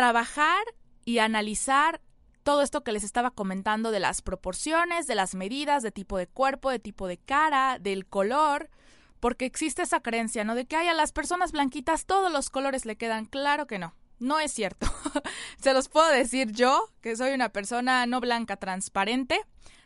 [0.00, 0.64] trabajar
[1.04, 2.00] y analizar
[2.42, 6.26] todo esto que les estaba comentando de las proporciones, de las medidas, de tipo de
[6.26, 8.70] cuerpo, de tipo de cara, del color,
[9.20, 10.54] porque existe esa creencia, ¿no?
[10.54, 13.26] De que hay a las personas blanquitas todos los colores le quedan.
[13.26, 13.94] Claro que no.
[14.18, 14.86] No es cierto.
[15.60, 19.38] Se los puedo decir yo, que soy una persona no blanca, transparente.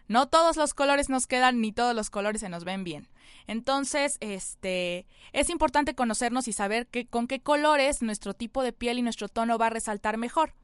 [0.06, 3.08] No todos los colores nos quedan, ni todos los colores se nos ven bien.
[3.46, 8.98] Entonces, este, es importante conocernos y saber que, con qué colores nuestro tipo de piel
[8.98, 10.54] y nuestro tono va a resaltar mejor.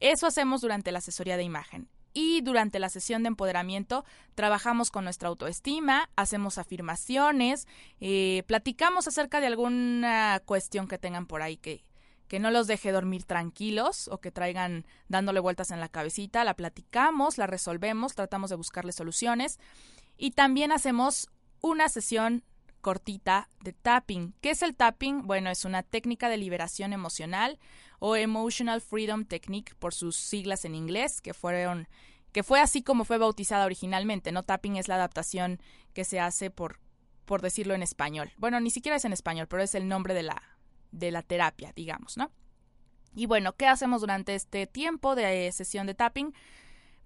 [0.00, 1.88] Eso hacemos durante la asesoría de imagen.
[2.12, 7.68] Y durante la sesión de empoderamiento trabajamos con nuestra autoestima, hacemos afirmaciones,
[8.00, 11.84] eh, platicamos acerca de alguna cuestión que tengan por ahí que,
[12.26, 16.54] que no los deje dormir tranquilos o que traigan dándole vueltas en la cabecita, la
[16.54, 19.58] platicamos, la resolvemos, tratamos de buscarle soluciones
[20.16, 21.28] y también hacemos
[21.66, 22.44] una sesión
[22.80, 24.34] cortita de tapping.
[24.40, 25.26] ¿Qué es el tapping?
[25.26, 27.58] Bueno, es una técnica de liberación emocional
[27.98, 31.88] o Emotional Freedom Technique por sus siglas en inglés, que fueron
[32.30, 34.42] que fue así como fue bautizada originalmente, ¿no?
[34.42, 35.58] Tapping es la adaptación
[35.94, 36.78] que se hace por
[37.24, 38.30] por decirlo en español.
[38.36, 40.40] Bueno, ni siquiera es en español, pero es el nombre de la
[40.92, 42.30] de la terapia, digamos, ¿no?
[43.16, 46.32] Y bueno, ¿qué hacemos durante este tiempo de sesión de tapping?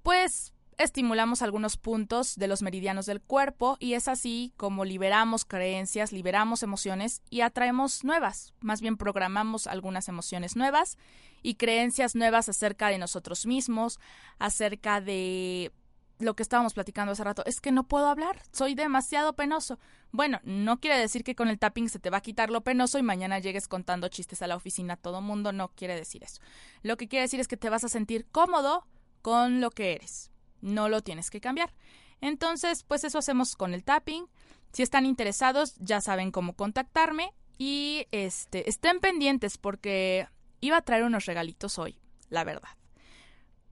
[0.03, 6.11] Pues estimulamos algunos puntos de los meridianos del cuerpo y es así como liberamos creencias,
[6.11, 8.55] liberamos emociones y atraemos nuevas.
[8.61, 10.97] Más bien programamos algunas emociones nuevas
[11.43, 14.01] y creencias nuevas acerca de nosotros mismos,
[14.39, 15.71] acerca de
[16.19, 19.79] lo que estábamos platicando hace rato, es que no puedo hablar, soy demasiado penoso.
[20.13, 22.99] Bueno, no quiere decir que con el tapping se te va a quitar lo penoso
[22.99, 26.41] y mañana llegues contando chistes a la oficina todo mundo, no quiere decir eso.
[26.83, 28.87] Lo que quiere decir es que te vas a sentir cómodo
[29.23, 30.30] con lo que eres
[30.61, 31.73] no lo tienes que cambiar.
[32.21, 34.27] Entonces, pues eso hacemos con el tapping.
[34.73, 40.29] Si están interesados, ya saben cómo contactarme y este estén pendientes porque
[40.61, 42.71] iba a traer unos regalitos hoy, la verdad.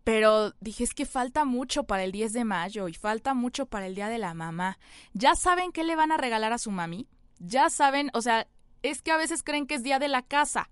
[0.05, 3.87] Pero dije, es que falta mucho para el 10 de mayo y falta mucho para
[3.87, 4.79] el Día de la Mamá.
[5.13, 7.07] ¿Ya saben qué le van a regalar a su mami?
[7.39, 8.49] Ya saben, o sea,
[8.83, 10.71] es que a veces creen que es Día de la Casa.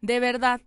[0.00, 0.62] De verdad,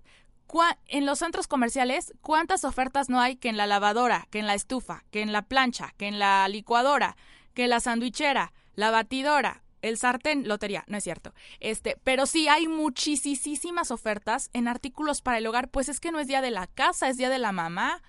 [0.88, 4.56] en los centros comerciales, ¿cuántas ofertas no hay que en la lavadora, que en la
[4.56, 7.16] estufa, que en la plancha, que en la licuadora,
[7.54, 11.34] que en la sandwichera, la batidora, el sartén, lotería, no es cierto.
[11.60, 16.20] Este, pero sí hay muchísimas ofertas en artículos para el hogar, pues es que no
[16.20, 18.02] es día de la casa, es día de la mamá.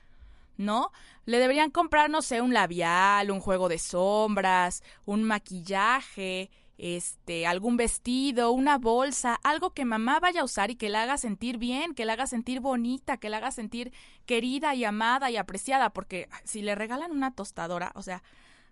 [0.59, 0.92] ¿no?
[1.24, 7.76] Le deberían comprar, no sé, un labial, un juego de sombras, un maquillaje, este, algún
[7.76, 11.94] vestido, una bolsa, algo que mamá vaya a usar y que la haga sentir bien,
[11.94, 13.92] que la haga sentir bonita, que la haga sentir
[14.26, 18.22] querida y amada y apreciada, porque si le regalan una tostadora, o sea,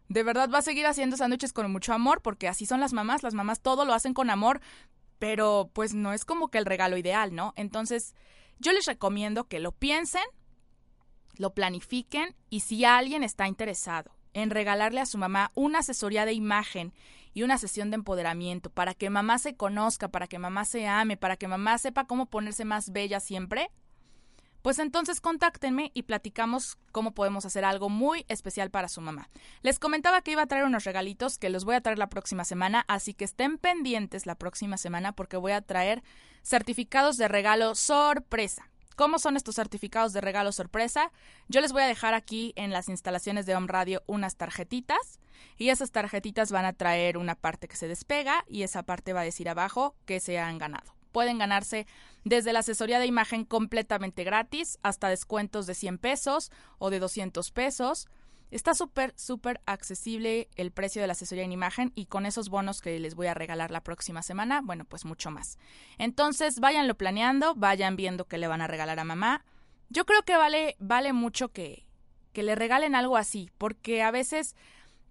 [0.08, 3.22] de verdad va a seguir haciendo sándwiches con mucho amor, porque así son las mamás,
[3.22, 4.60] las mamás todo lo hacen con amor,
[5.20, 7.52] pero pues no es como que el regalo ideal, ¿no?
[7.54, 8.14] Entonces,
[8.58, 10.24] yo les recomiendo que lo piensen,
[11.36, 16.32] lo planifiquen y si alguien está interesado en regalarle a su mamá una asesoría de
[16.32, 16.92] imagen
[17.32, 21.16] y una sesión de empoderamiento para que mamá se conozca, para que mamá se ame,
[21.16, 23.70] para que mamá sepa cómo ponerse más bella siempre,
[24.62, 29.30] pues entonces contáctenme y platicamos cómo podemos hacer algo muy especial para su mamá.
[29.62, 32.44] Les comentaba que iba a traer unos regalitos que los voy a traer la próxima
[32.44, 36.02] semana, así que estén pendientes la próxima semana porque voy a traer
[36.42, 38.70] certificados de regalo sorpresa.
[38.96, 41.10] ¿Cómo son estos certificados de regalo sorpresa?
[41.48, 45.20] Yo les voy a dejar aquí en las instalaciones de Home Radio unas tarjetitas
[45.56, 49.20] y esas tarjetitas van a traer una parte que se despega y esa parte va
[49.20, 50.94] a decir abajo que se han ganado.
[51.12, 51.86] Pueden ganarse
[52.24, 57.50] desde la asesoría de imagen completamente gratis hasta descuentos de 100 pesos o de 200
[57.50, 58.08] pesos
[58.50, 62.80] Está súper, súper accesible el precio de la asesoría en imagen y con esos bonos
[62.80, 65.56] que les voy a regalar la próxima semana, bueno, pues mucho más.
[65.98, 69.44] Entonces, váyanlo planeando, vayan viendo qué le van a regalar a mamá.
[69.88, 71.86] Yo creo que vale, vale mucho que,
[72.32, 74.56] que le regalen algo así, porque a veces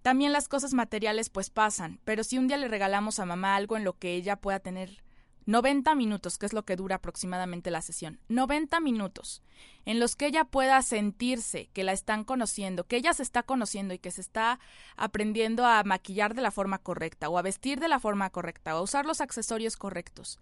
[0.10, 3.78] también las cosas materiales pues pasan, pero si un día le regalamos a mamá algo
[3.78, 5.04] en lo que ella pueda tener
[5.45, 8.19] 90 minutos, que es lo que dura aproximadamente la sesión.
[8.28, 9.43] 90 minutos
[9.86, 13.93] en los que ella pueda sentirse que la están conociendo, que ella se está conociendo
[13.93, 14.60] y que se está
[14.95, 18.80] aprendiendo a maquillar de la forma correcta o a vestir de la forma correcta o
[18.80, 20.39] a usar los accesorios correctos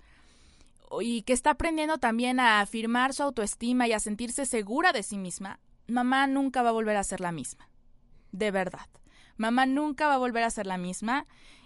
[1.02, 5.18] y que está aprendiendo también a afirmar su autoestima y a sentirse segura de sí
[5.18, 7.68] misma, mamá nunca va a volver a ser la misma.
[8.32, 8.88] De verdad.
[9.38, 11.26] Mamá nunca va a volver a ser la misma.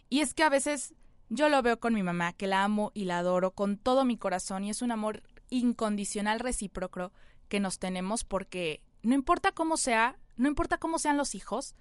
[0.10, 0.94] Y es que a veces
[1.30, 4.18] yo lo veo con mi mamá, que la amo y la adoro con todo mi
[4.18, 7.14] corazón y es un amor incondicional recíproco
[7.48, 11.76] que nos tenemos porque no importa cómo sea, no importa cómo sean los hijos,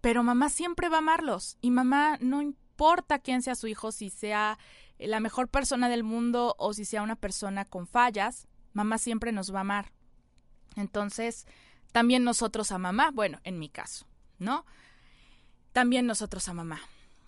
[0.00, 4.08] pero mamá siempre va a amarlos y mamá no importa quién sea su hijo, si
[4.08, 4.58] sea
[4.98, 9.52] la mejor persona del mundo o si sea una persona con fallas, mamá siempre nos
[9.52, 9.92] va a amar.
[10.76, 11.46] Entonces,
[11.90, 14.06] también nosotros a mamá, bueno, en mi caso,
[14.38, 14.64] ¿no?
[15.74, 16.80] También nosotros a mamá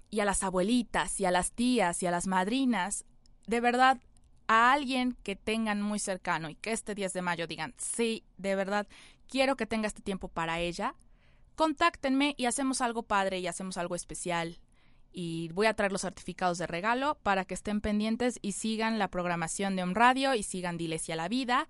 [0.09, 3.05] y a las abuelitas y a las tías y a las madrinas,
[3.49, 3.99] de verdad,
[4.47, 8.55] a alguien que tengan muy cercano y que este 10 de mayo digan, sí, de
[8.55, 8.87] verdad,
[9.29, 10.95] quiero que tenga este tiempo para ella,
[11.57, 14.61] contáctenme y hacemos algo padre y hacemos algo especial.
[15.11, 19.09] Y voy a traer los certificados de regalo para que estén pendientes y sigan la
[19.09, 21.67] programación de Om Radio y sigan Diles a la Vida.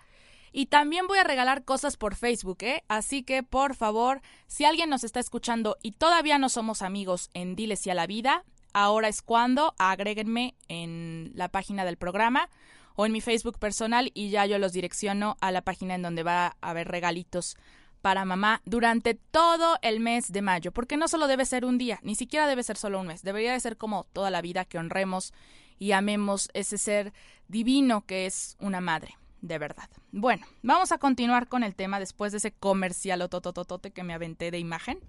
[0.59, 2.83] Y también voy a regalar cosas por Facebook, ¿eh?
[2.89, 7.57] Así que, por favor, si alguien nos está escuchando y todavía no somos amigos en
[7.57, 8.43] Diles y a la Vida,
[8.73, 12.49] ahora es cuando agréguenme en la página del programa
[12.95, 16.23] o en mi Facebook personal y ya yo los direcciono a la página en donde
[16.23, 17.59] va a haber regalitos
[18.01, 22.01] para mamá durante todo el mes de mayo, porque no solo debe ser un día,
[22.03, 24.79] ni siquiera debe ser solo un mes, debería de ser como toda la vida que
[24.79, 25.35] honremos
[25.79, 27.13] y amemos ese ser
[27.47, 29.89] divino que es una madre de verdad.
[30.13, 34.51] Bueno, vamos a continuar con el tema después de ese comercial otototote que me aventé
[34.51, 35.01] de imagen.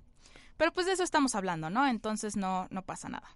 [0.57, 1.87] Pero pues de eso estamos hablando, ¿no?
[1.87, 3.35] Entonces no, no pasa nada.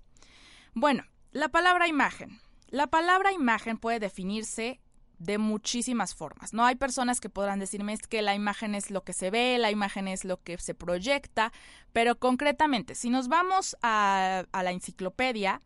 [0.73, 2.39] Bueno, la palabra imagen.
[2.67, 4.79] La palabra imagen puede definirse
[5.19, 6.51] de muchísimas formas.
[6.53, 9.57] No hay personas que podrán decirme es que la imagen es lo que se ve,
[9.59, 11.53] la imagen es lo que se proyecta,
[11.93, 15.61] pero concretamente, si nos vamos a, a la enciclopedia,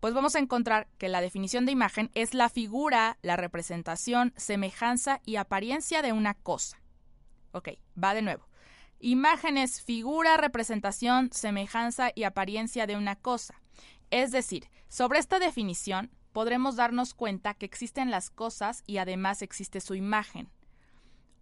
[0.00, 5.20] pues vamos a encontrar que la definición de imagen es la figura, la representación, semejanza
[5.24, 6.80] y apariencia de una cosa.
[7.52, 7.70] Ok,
[8.02, 8.46] va de nuevo.
[9.00, 13.60] Imagen es figura, representación, semejanza y apariencia de una cosa.
[14.10, 19.80] Es decir, sobre esta definición podremos darnos cuenta que existen las cosas y además existe
[19.80, 20.50] su imagen.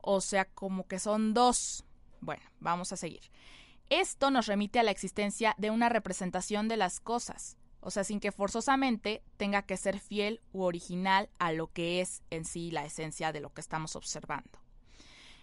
[0.01, 1.85] O sea, como que son dos.
[2.21, 3.23] Bueno, vamos a seguir.
[3.91, 8.21] Esto nos remite a la existencia de una representación de las cosas o sea, sin
[8.21, 12.85] que forzosamente tenga que ser fiel u original a lo que es en sí la
[12.85, 14.61] esencia de lo que estamos observando.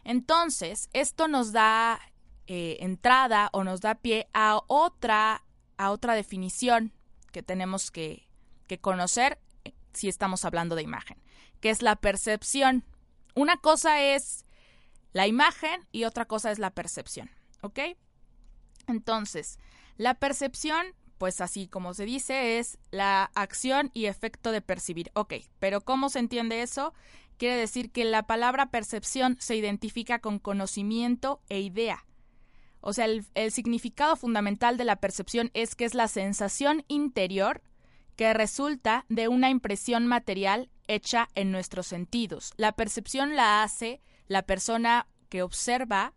[0.06, 2.00] Entonces, esto nos da
[2.48, 5.44] eh, entrada o nos da pie a otra,
[5.78, 6.94] a otra definición
[7.34, 8.28] que tenemos que,
[8.68, 11.22] que conocer eh, si estamos hablando de imagen,
[11.60, 12.86] que es la percepción.
[13.36, 14.46] Una cosa es
[15.12, 17.30] la imagen y otra cosa es la percepción,
[17.62, 17.80] ¿ok?
[18.88, 19.60] Entonces,
[19.98, 25.12] la percepción pues así como se dice, es la acción y efecto de percibir.
[25.14, 26.94] Ok, pero ¿cómo se entiende eso?
[27.40, 32.06] quiere decir que la palabra percepción se identifica con conocimiento e idea.
[32.82, 37.64] O sea, el, el significado fundamental de la percepción es que es la sensación interior
[38.16, 42.52] que resulta de una impresión material hecha en nuestros sentidos.
[42.58, 46.14] La percepción la hace la persona que observa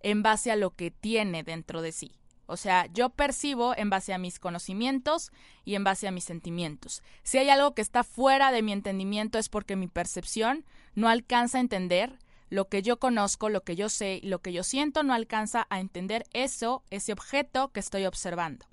[0.00, 2.12] en base a lo que tiene dentro de sí.
[2.52, 5.32] O sea, yo percibo en base a mis conocimientos
[5.64, 7.02] y en base a mis sentimientos.
[7.22, 11.56] Si hay algo que está fuera de mi entendimiento es porque mi percepción no alcanza
[11.56, 12.18] a entender
[12.50, 15.80] lo que yo conozco, lo que yo sé, lo que yo siento, no alcanza a
[15.80, 18.66] entender eso, ese objeto que estoy observando.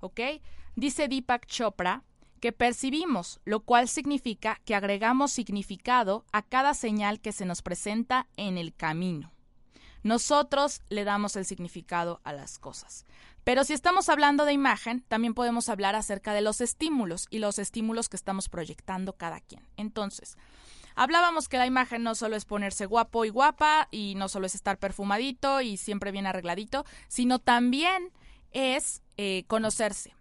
[0.00, 0.20] ¿Ok?
[0.74, 2.04] Dice Deepak Chopra
[2.40, 8.26] que percibimos, lo cual significa que agregamos significado a cada señal que se nos presenta
[8.38, 9.32] en el camino.
[10.02, 13.04] Nosotros le damos el significado a las cosas.
[13.44, 17.58] Pero si estamos hablando de imagen, también podemos hablar acerca de los estímulos y los
[17.58, 19.66] estímulos que estamos proyectando cada quien.
[19.76, 20.36] Entonces,
[20.94, 24.54] hablábamos que la imagen no solo es ponerse guapo y guapa y no solo es
[24.54, 28.12] estar perfumadito y siempre bien arregladito, sino también
[28.52, 30.14] es eh, conocerse.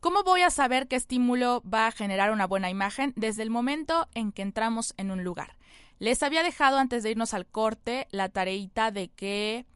[0.00, 3.12] ¿Cómo voy a saber qué estímulo va a generar una buena imagen?
[3.16, 5.56] Desde el momento en que entramos en un lugar.
[6.02, 9.66] Les había dejado antes de irnos al corte la tareita de que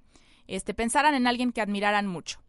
[0.49, 2.43] este, pensaran en alguien que admiraran mucho.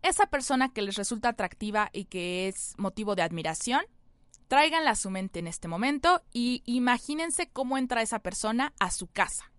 [0.00, 3.82] Esa persona que les resulta atractiva y que es motivo de admiración,
[4.46, 9.08] tráiganla a su mente en este momento y imagínense cómo entra esa persona a su
[9.08, 9.52] casa.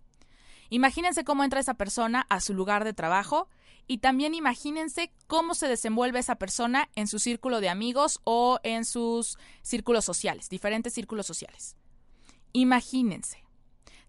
[0.68, 3.46] Imagínense cómo entra esa persona a su lugar de trabajo
[3.86, 8.84] y también imagínense cómo se desenvuelve esa persona en su círculo de amigos o en
[8.84, 11.76] sus círculos sociales, diferentes círculos sociales.
[12.52, 13.44] Imagínense.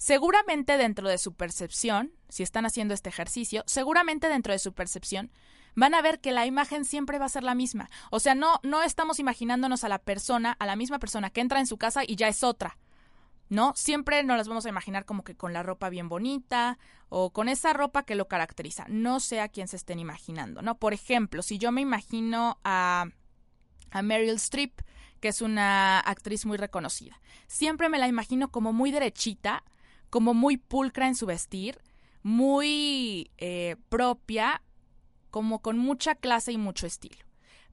[0.02, 5.30] Seguramente dentro de su percepción, si están haciendo este ejercicio, seguramente dentro de su percepción
[5.76, 7.88] van a ver que la imagen siempre va a ser la misma.
[8.10, 11.60] O sea, no, no estamos imaginándonos a la persona, a la misma persona que entra
[11.60, 12.80] en su casa y ya es otra.
[13.48, 13.74] ¿No?
[13.76, 16.80] Siempre nos las vamos a imaginar como que con la ropa bien bonita
[17.10, 18.86] o con esa ropa que lo caracteriza.
[18.88, 20.80] No sé a quién se estén imaginando, ¿no?
[20.80, 23.06] Por ejemplo, si yo me imagino a,
[23.92, 24.82] a Meryl Streep,
[25.20, 29.64] que es una actriz muy reconocida, siempre me la imagino como muy derechita,
[30.12, 31.82] como muy pulcra en su vestir,
[32.22, 34.62] muy eh, propia,
[35.32, 37.18] como con mucha clase y mucho estilo.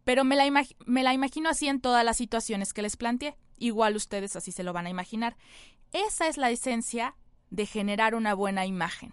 [0.04, 0.50] Pero me la,
[0.86, 3.36] me la imagino así en todas las situaciones que les planteé.
[3.58, 5.36] Igual ustedes así se lo van a imaginar.
[5.92, 7.16] Esa es la esencia
[7.50, 9.12] de generar una buena imagen.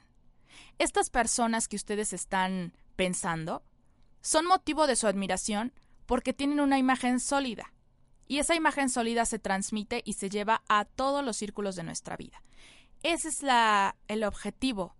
[0.78, 3.64] Estas personas que ustedes están pensando
[4.22, 5.74] son motivo de su admiración
[6.06, 7.74] porque tienen una imagen sólida.
[8.28, 12.18] Y esa imagen sólida se transmite y se lleva a todos los círculos de nuestra
[12.18, 12.42] vida.
[13.06, 14.95] Ese es la, el objetivo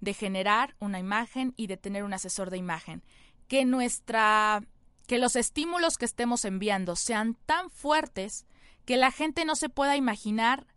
[0.00, 3.02] de generar una imagen y de tener un asesor de imagen.
[3.48, 4.62] Que nuestra
[5.06, 8.46] que los estímulos que estemos enviando sean tan fuertes
[8.86, 10.68] que la gente no se pueda imaginar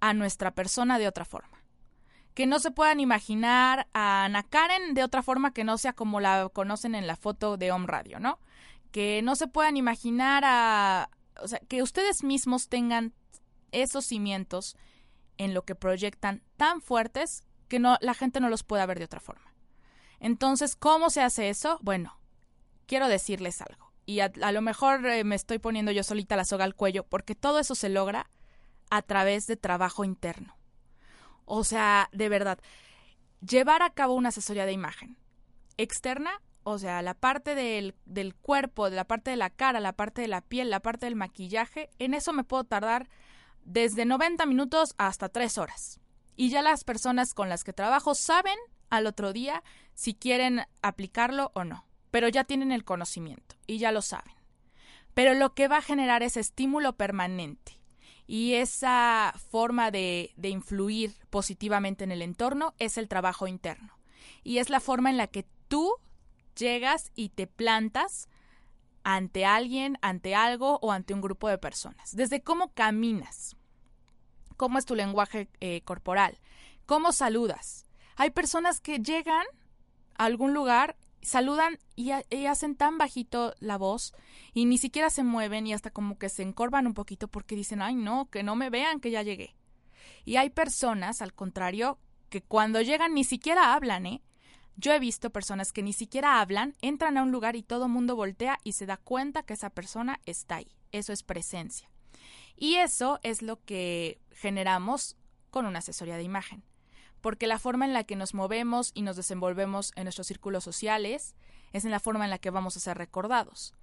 [0.00, 1.64] a nuestra persona de otra forma.
[2.34, 6.20] Que no se puedan imaginar a Ana Karen de otra forma que no sea como
[6.20, 8.40] la conocen en la foto de Home Radio, ¿no?
[8.92, 11.08] Que no se puedan imaginar a.
[11.42, 13.14] O sea, que ustedes mismos tengan
[13.72, 14.76] esos cimientos
[15.40, 19.06] en lo que proyectan tan fuertes que no, la gente no los pueda ver de
[19.06, 19.54] otra forma.
[20.18, 21.78] Entonces, ¿cómo se hace eso?
[21.80, 22.20] Bueno,
[22.84, 23.90] quiero decirles algo.
[24.04, 27.34] Y a, lo mejor eh, me estoy poniendo yo solita la soga al cuello, porque
[27.34, 28.28] todo eso se logra
[28.90, 30.58] a través de trabajo interno.
[31.46, 32.58] O sea, de verdad,
[33.40, 35.16] llevar a cabo una asesoría de imagen
[35.78, 36.32] externa,
[36.64, 40.20] o sea, la parte del, del cuerpo, de la parte de la cara, la parte
[40.20, 43.08] de la piel, la parte del maquillaje, en eso me puedo tardar
[43.64, 46.00] desde 90 minutos hasta 3 horas.
[46.36, 48.56] Y ya las personas con las que trabajo saben
[48.88, 49.62] al otro día
[49.94, 54.34] si quieren aplicarlo o no, pero ya tienen el conocimiento y ya lo saben.
[55.12, 57.78] Pero lo que va a generar ese estímulo permanente
[58.26, 63.92] y esa forma de, de influir positivamente en el entorno es el trabajo interno.
[64.42, 65.92] Y es la forma en la que tú
[66.56, 68.29] llegas y te plantas
[69.04, 72.14] ante alguien, ante algo o ante un grupo de personas.
[72.14, 73.56] Desde cómo caminas,
[74.56, 76.38] cómo es tu lenguaje eh, corporal,
[76.86, 77.86] cómo saludas.
[78.16, 79.46] Hay personas que llegan
[80.16, 84.12] a algún lugar, saludan y, y, hacen tan bajito la voz
[84.52, 87.82] y ni siquiera se mueven y hasta como que se encorvan un poquito porque dicen,
[87.82, 89.54] ay no, que no me vean que ya llegué.
[90.24, 91.98] Y hay personas, al contrario,
[92.28, 94.22] que cuando llegan ni siquiera hablan, ¿eh?
[94.76, 98.16] Yo he visto personas que ni siquiera hablan, entran a un lugar y todo mundo
[98.16, 100.72] voltea y se da cuenta que esa persona está ahí.
[100.92, 101.90] Eso es presencia.
[102.56, 105.16] Y eso es lo que generamos
[105.50, 106.62] con una asesoría de imagen.
[107.20, 111.34] Porque la forma en la que nos movemos y nos desenvolvemos en nuestros círculos sociales
[111.72, 113.74] es en la forma en la que vamos a ser recordados.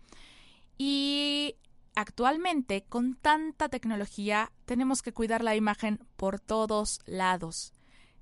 [0.78, 1.56] Y
[1.96, 7.74] actualmente con tanta tecnología tenemos que cuidar la imagen por todos lados.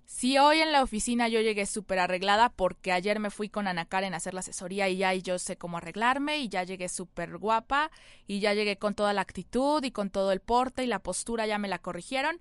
[0.06, 3.86] Si hoy en la oficina yo llegué súper arreglada porque ayer me fui con Ana
[3.86, 7.38] Karen a hacer la asesoría y ya yo sé cómo arreglarme y ya llegué súper
[7.38, 7.90] guapa
[8.28, 11.48] y ya llegué con toda la actitud y con todo el porte y la postura
[11.48, 12.40] ya me la corrigieron.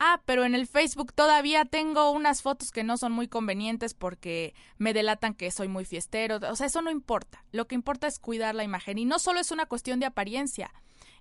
[0.00, 4.54] Ah, pero en el Facebook todavía tengo unas fotos que no son muy convenientes porque
[4.76, 6.38] me delatan que soy muy fiestero.
[6.48, 7.44] O sea, eso no importa.
[7.50, 8.98] Lo que importa es cuidar la imagen.
[8.98, 10.72] Y no solo es una cuestión de apariencia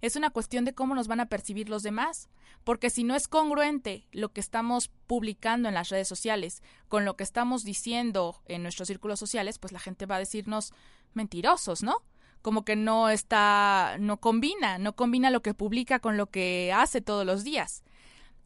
[0.02, 2.30] es una cuestión de cómo nos van a percibir los demás.
[2.64, 7.16] Porque si no es congruente lo que estamos publicando en las redes sociales con lo
[7.16, 10.74] que estamos diciendo en nuestros círculos sociales, pues la gente va a decirnos
[11.14, 12.04] mentirosos, ¿no?
[12.42, 17.02] Como que no está, no combina, no combina lo que publica con lo que hace
[17.02, 17.84] todos los días.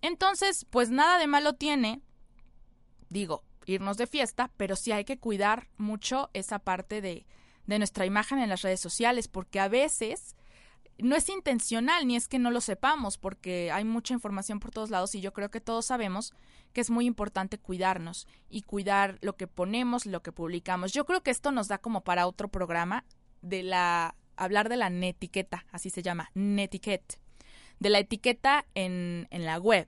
[0.01, 2.01] Entonces, pues nada de malo tiene,
[3.09, 7.25] digo, irnos de fiesta, pero sí hay que cuidar mucho esa parte de,
[7.67, 10.35] de nuestra imagen en las redes sociales, porque a veces
[11.01, 14.89] no es intencional ni es que no lo sepamos porque hay mucha información por todos
[14.89, 16.33] lados y yo creo que todos sabemos
[16.73, 20.93] que es muy importante cuidarnos y cuidar lo que ponemos, lo que publicamos.
[20.93, 23.03] Yo creo que esto nos da como para otro programa
[23.41, 27.19] de la hablar de la netiqueta, así se llama, netiquette,
[27.79, 29.87] de la etiqueta en, en la web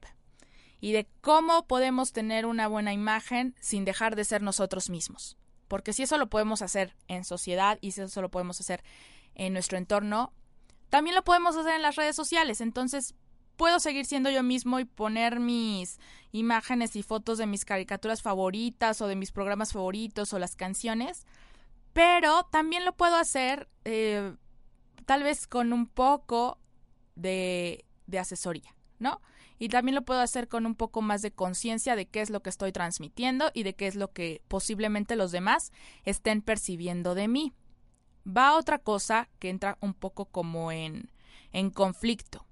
[0.79, 5.37] y de cómo podemos tener una buena imagen sin dejar de ser nosotros mismos.
[5.67, 8.83] Porque si eso lo podemos hacer en sociedad y si eso lo podemos hacer
[9.33, 10.33] en nuestro entorno,
[10.93, 13.15] también lo podemos hacer en las redes sociales, entonces
[13.57, 15.99] puedo seguir siendo yo mismo y poner mis
[16.31, 21.25] imágenes y fotos de mis caricaturas favoritas o de mis programas favoritos o las canciones,
[21.93, 24.35] pero también lo puedo hacer eh,
[25.07, 26.59] tal vez con un poco
[27.15, 29.19] de, de asesoría, ¿no?
[29.57, 32.43] Y también lo puedo hacer con un poco más de conciencia de qué es lo
[32.43, 35.71] que estoy transmitiendo y de qué es lo que posiblemente los demás
[36.05, 37.51] estén percibiendo de mí
[38.25, 41.11] va otra cosa que entra un poco como en,
[41.51, 42.45] en conflicto.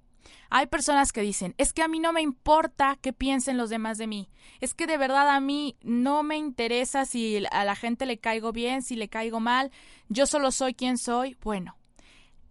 [0.50, 3.98] Hay personas que dicen, es que a mí no me importa qué piensen los demás
[3.98, 8.06] de mí, es que de verdad a mí no me interesa si a la gente
[8.06, 9.72] le caigo bien, si le caigo mal,
[10.10, 11.38] yo solo soy quien soy.
[11.42, 11.78] Bueno,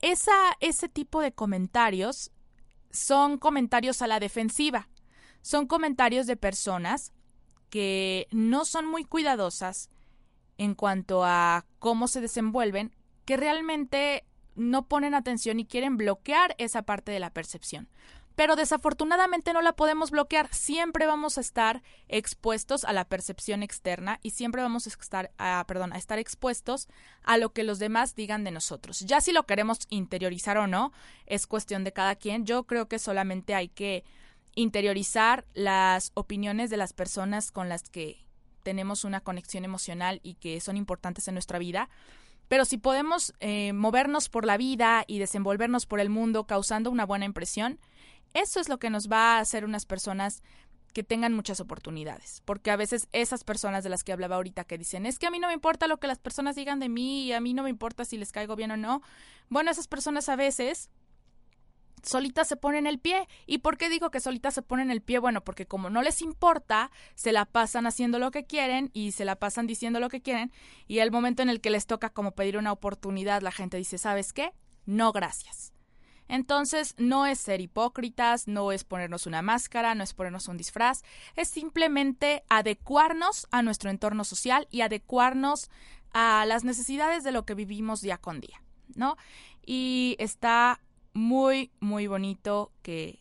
[0.00, 2.32] esa, ese tipo de comentarios
[2.90, 4.88] son comentarios a la defensiva,
[5.42, 7.12] son comentarios de personas
[7.68, 9.90] que no son muy cuidadosas
[10.58, 12.94] en cuanto a cómo se desenvuelven
[13.30, 14.24] que realmente
[14.56, 17.88] no ponen atención y quieren bloquear esa parte de la percepción.
[18.34, 20.52] Pero desafortunadamente no la podemos bloquear.
[20.52, 25.64] Siempre vamos a estar expuestos a la percepción externa y siempre vamos a estar, a,
[25.68, 26.88] perdón, a estar expuestos
[27.22, 28.98] a lo que los demás digan de nosotros.
[28.98, 30.92] Ya si lo queremos interiorizar o no,
[31.26, 32.46] es cuestión de cada quien.
[32.46, 34.02] Yo creo que solamente hay que
[34.56, 38.26] interiorizar las opiniones de las personas con las que
[38.64, 41.88] tenemos una conexión emocional y que son importantes en nuestra vida
[42.50, 47.06] pero si podemos eh, movernos por la vida y desenvolvernos por el mundo causando una
[47.06, 47.78] buena impresión,
[48.34, 50.42] eso es lo que nos va a hacer unas personas
[50.92, 54.78] que tengan muchas oportunidades, porque a veces esas personas de las que hablaba ahorita que
[54.78, 57.22] dicen, es que a mí no me importa lo que las personas digan de mí
[57.22, 59.00] y a mí no me importa si les caigo bien o no,
[59.48, 60.90] bueno, esas personas a veces
[62.02, 63.28] solitas se ponen el pie.
[63.46, 65.18] ¿Y por qué digo que solitas se ponen el pie?
[65.18, 69.24] Bueno, porque como no les importa, se la pasan haciendo lo que quieren y se
[69.24, 70.52] la pasan diciendo lo que quieren
[70.86, 73.98] y el momento en el que les toca como pedir una oportunidad, la gente dice,
[73.98, 74.52] ¿sabes qué?
[74.86, 75.72] No, gracias.
[76.30, 81.02] Entonces, no es ser hipócritas, no es ponernos una máscara, no es ponernos un disfraz,
[81.34, 85.70] es simplemente adecuarnos a nuestro entorno social y adecuarnos
[86.12, 88.62] a las necesidades de lo que vivimos día con día,
[88.94, 89.16] ¿no?
[89.66, 90.80] Y está
[91.12, 93.20] muy, muy bonito que,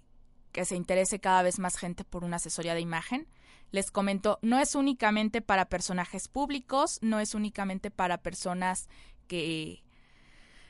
[0.51, 3.27] que se interese cada vez más gente por una asesoría de imagen.
[3.71, 8.89] Les comento, no es únicamente para personajes públicos, no es únicamente para personas
[9.27, 9.83] que,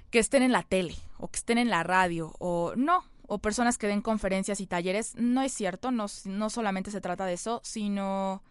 [0.10, 3.78] que estén en la tele o que estén en la radio o no, o personas
[3.78, 5.16] que den conferencias y talleres.
[5.16, 8.44] No es cierto, no, no solamente se trata de eso, sino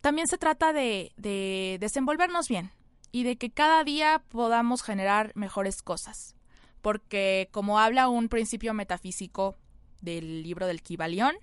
[0.00, 2.70] también se trata de, de desenvolvernos bien
[3.10, 6.34] y de que cada día podamos generar mejores cosas
[6.82, 9.56] porque como habla un principio metafísico
[10.00, 11.34] del libro del Kibalión,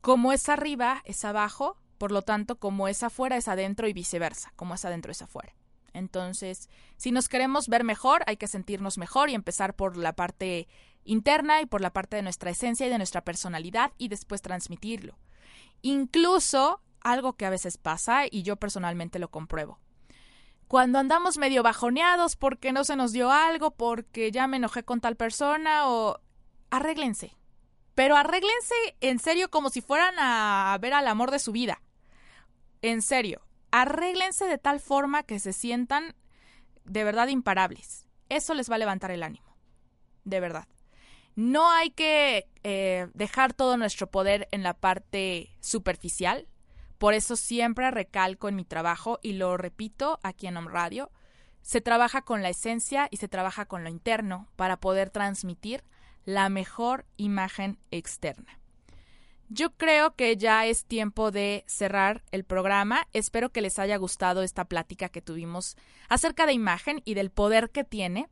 [0.00, 4.52] como es arriba es abajo, por lo tanto, como es afuera es adentro y viceversa,
[4.54, 5.54] como es adentro es afuera.
[5.92, 10.68] Entonces, si nos queremos ver mejor, hay que sentirnos mejor y empezar por la parte
[11.04, 15.18] interna y por la parte de nuestra esencia y de nuestra personalidad y después transmitirlo.
[15.82, 19.80] Incluso algo que a veces pasa y yo personalmente lo compruebo
[20.68, 25.00] cuando andamos medio bajoneados porque no se nos dio algo, porque ya me enojé con
[25.00, 26.20] tal persona o
[26.70, 27.34] arréglense.
[27.94, 31.82] Pero arréglense en serio como si fueran a ver al amor de su vida.
[32.82, 33.40] En serio,
[33.70, 36.14] arréglense de tal forma que se sientan
[36.84, 38.06] de verdad imparables.
[38.28, 39.48] Eso les va a levantar el ánimo.
[40.24, 40.68] de verdad.
[41.34, 46.46] No hay que eh, dejar todo nuestro poder en la parte superficial.
[46.98, 51.10] Por eso siempre recalco en mi trabajo y lo repito aquí en Home Radio.
[51.62, 55.84] Se trabaja con la esencia y se trabaja con lo interno para poder transmitir
[56.24, 58.58] la mejor imagen externa.
[59.50, 63.06] Yo creo que ya es tiempo de cerrar el programa.
[63.14, 65.76] Espero que les haya gustado esta plática que tuvimos
[66.08, 68.28] acerca de imagen y del poder que tiene.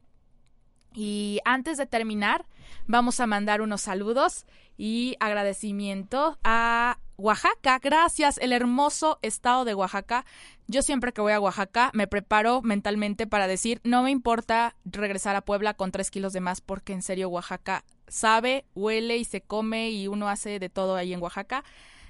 [0.93, 2.47] Y antes de terminar,
[2.87, 4.45] vamos a mandar unos saludos
[4.77, 7.79] y agradecimiento a Oaxaca.
[7.83, 10.25] Gracias, el hermoso estado de Oaxaca.
[10.67, 15.37] Yo siempre que voy a Oaxaca me preparo mentalmente para decir, no me importa regresar
[15.37, 19.41] a Puebla con tres kilos de más porque en serio Oaxaca sabe, huele y se
[19.41, 21.65] come y uno hace de todo ahí en Oaxaca.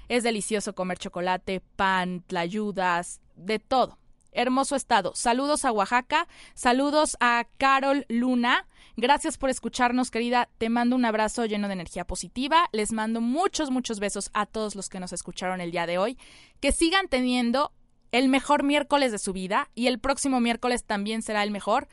[0.09, 3.97] Es delicioso comer chocolate, pan, tlayudas, de todo.
[4.31, 5.13] Hermoso estado.
[5.15, 8.67] Saludos a Oaxaca, saludos a Carol Luna.
[8.99, 10.49] Gracias por escucharnos, querida.
[10.57, 12.67] Te mando un abrazo lleno de energía positiva.
[12.71, 16.17] Les mando muchos, muchos besos a todos los que nos escucharon el día de hoy.
[16.61, 17.71] Que sigan teniendo
[18.11, 21.87] el mejor miércoles de su vida y el próximo miércoles también será el mejor.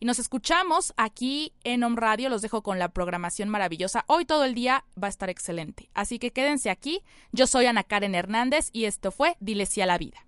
[0.00, 2.28] Y nos escuchamos aquí en Home Radio.
[2.28, 4.04] Los dejo con la programación maravillosa.
[4.08, 5.90] Hoy todo el día va a estar excelente.
[5.94, 7.04] Así que quédense aquí.
[7.30, 10.27] Yo soy Ana Karen Hernández y esto fue Diles a la vida.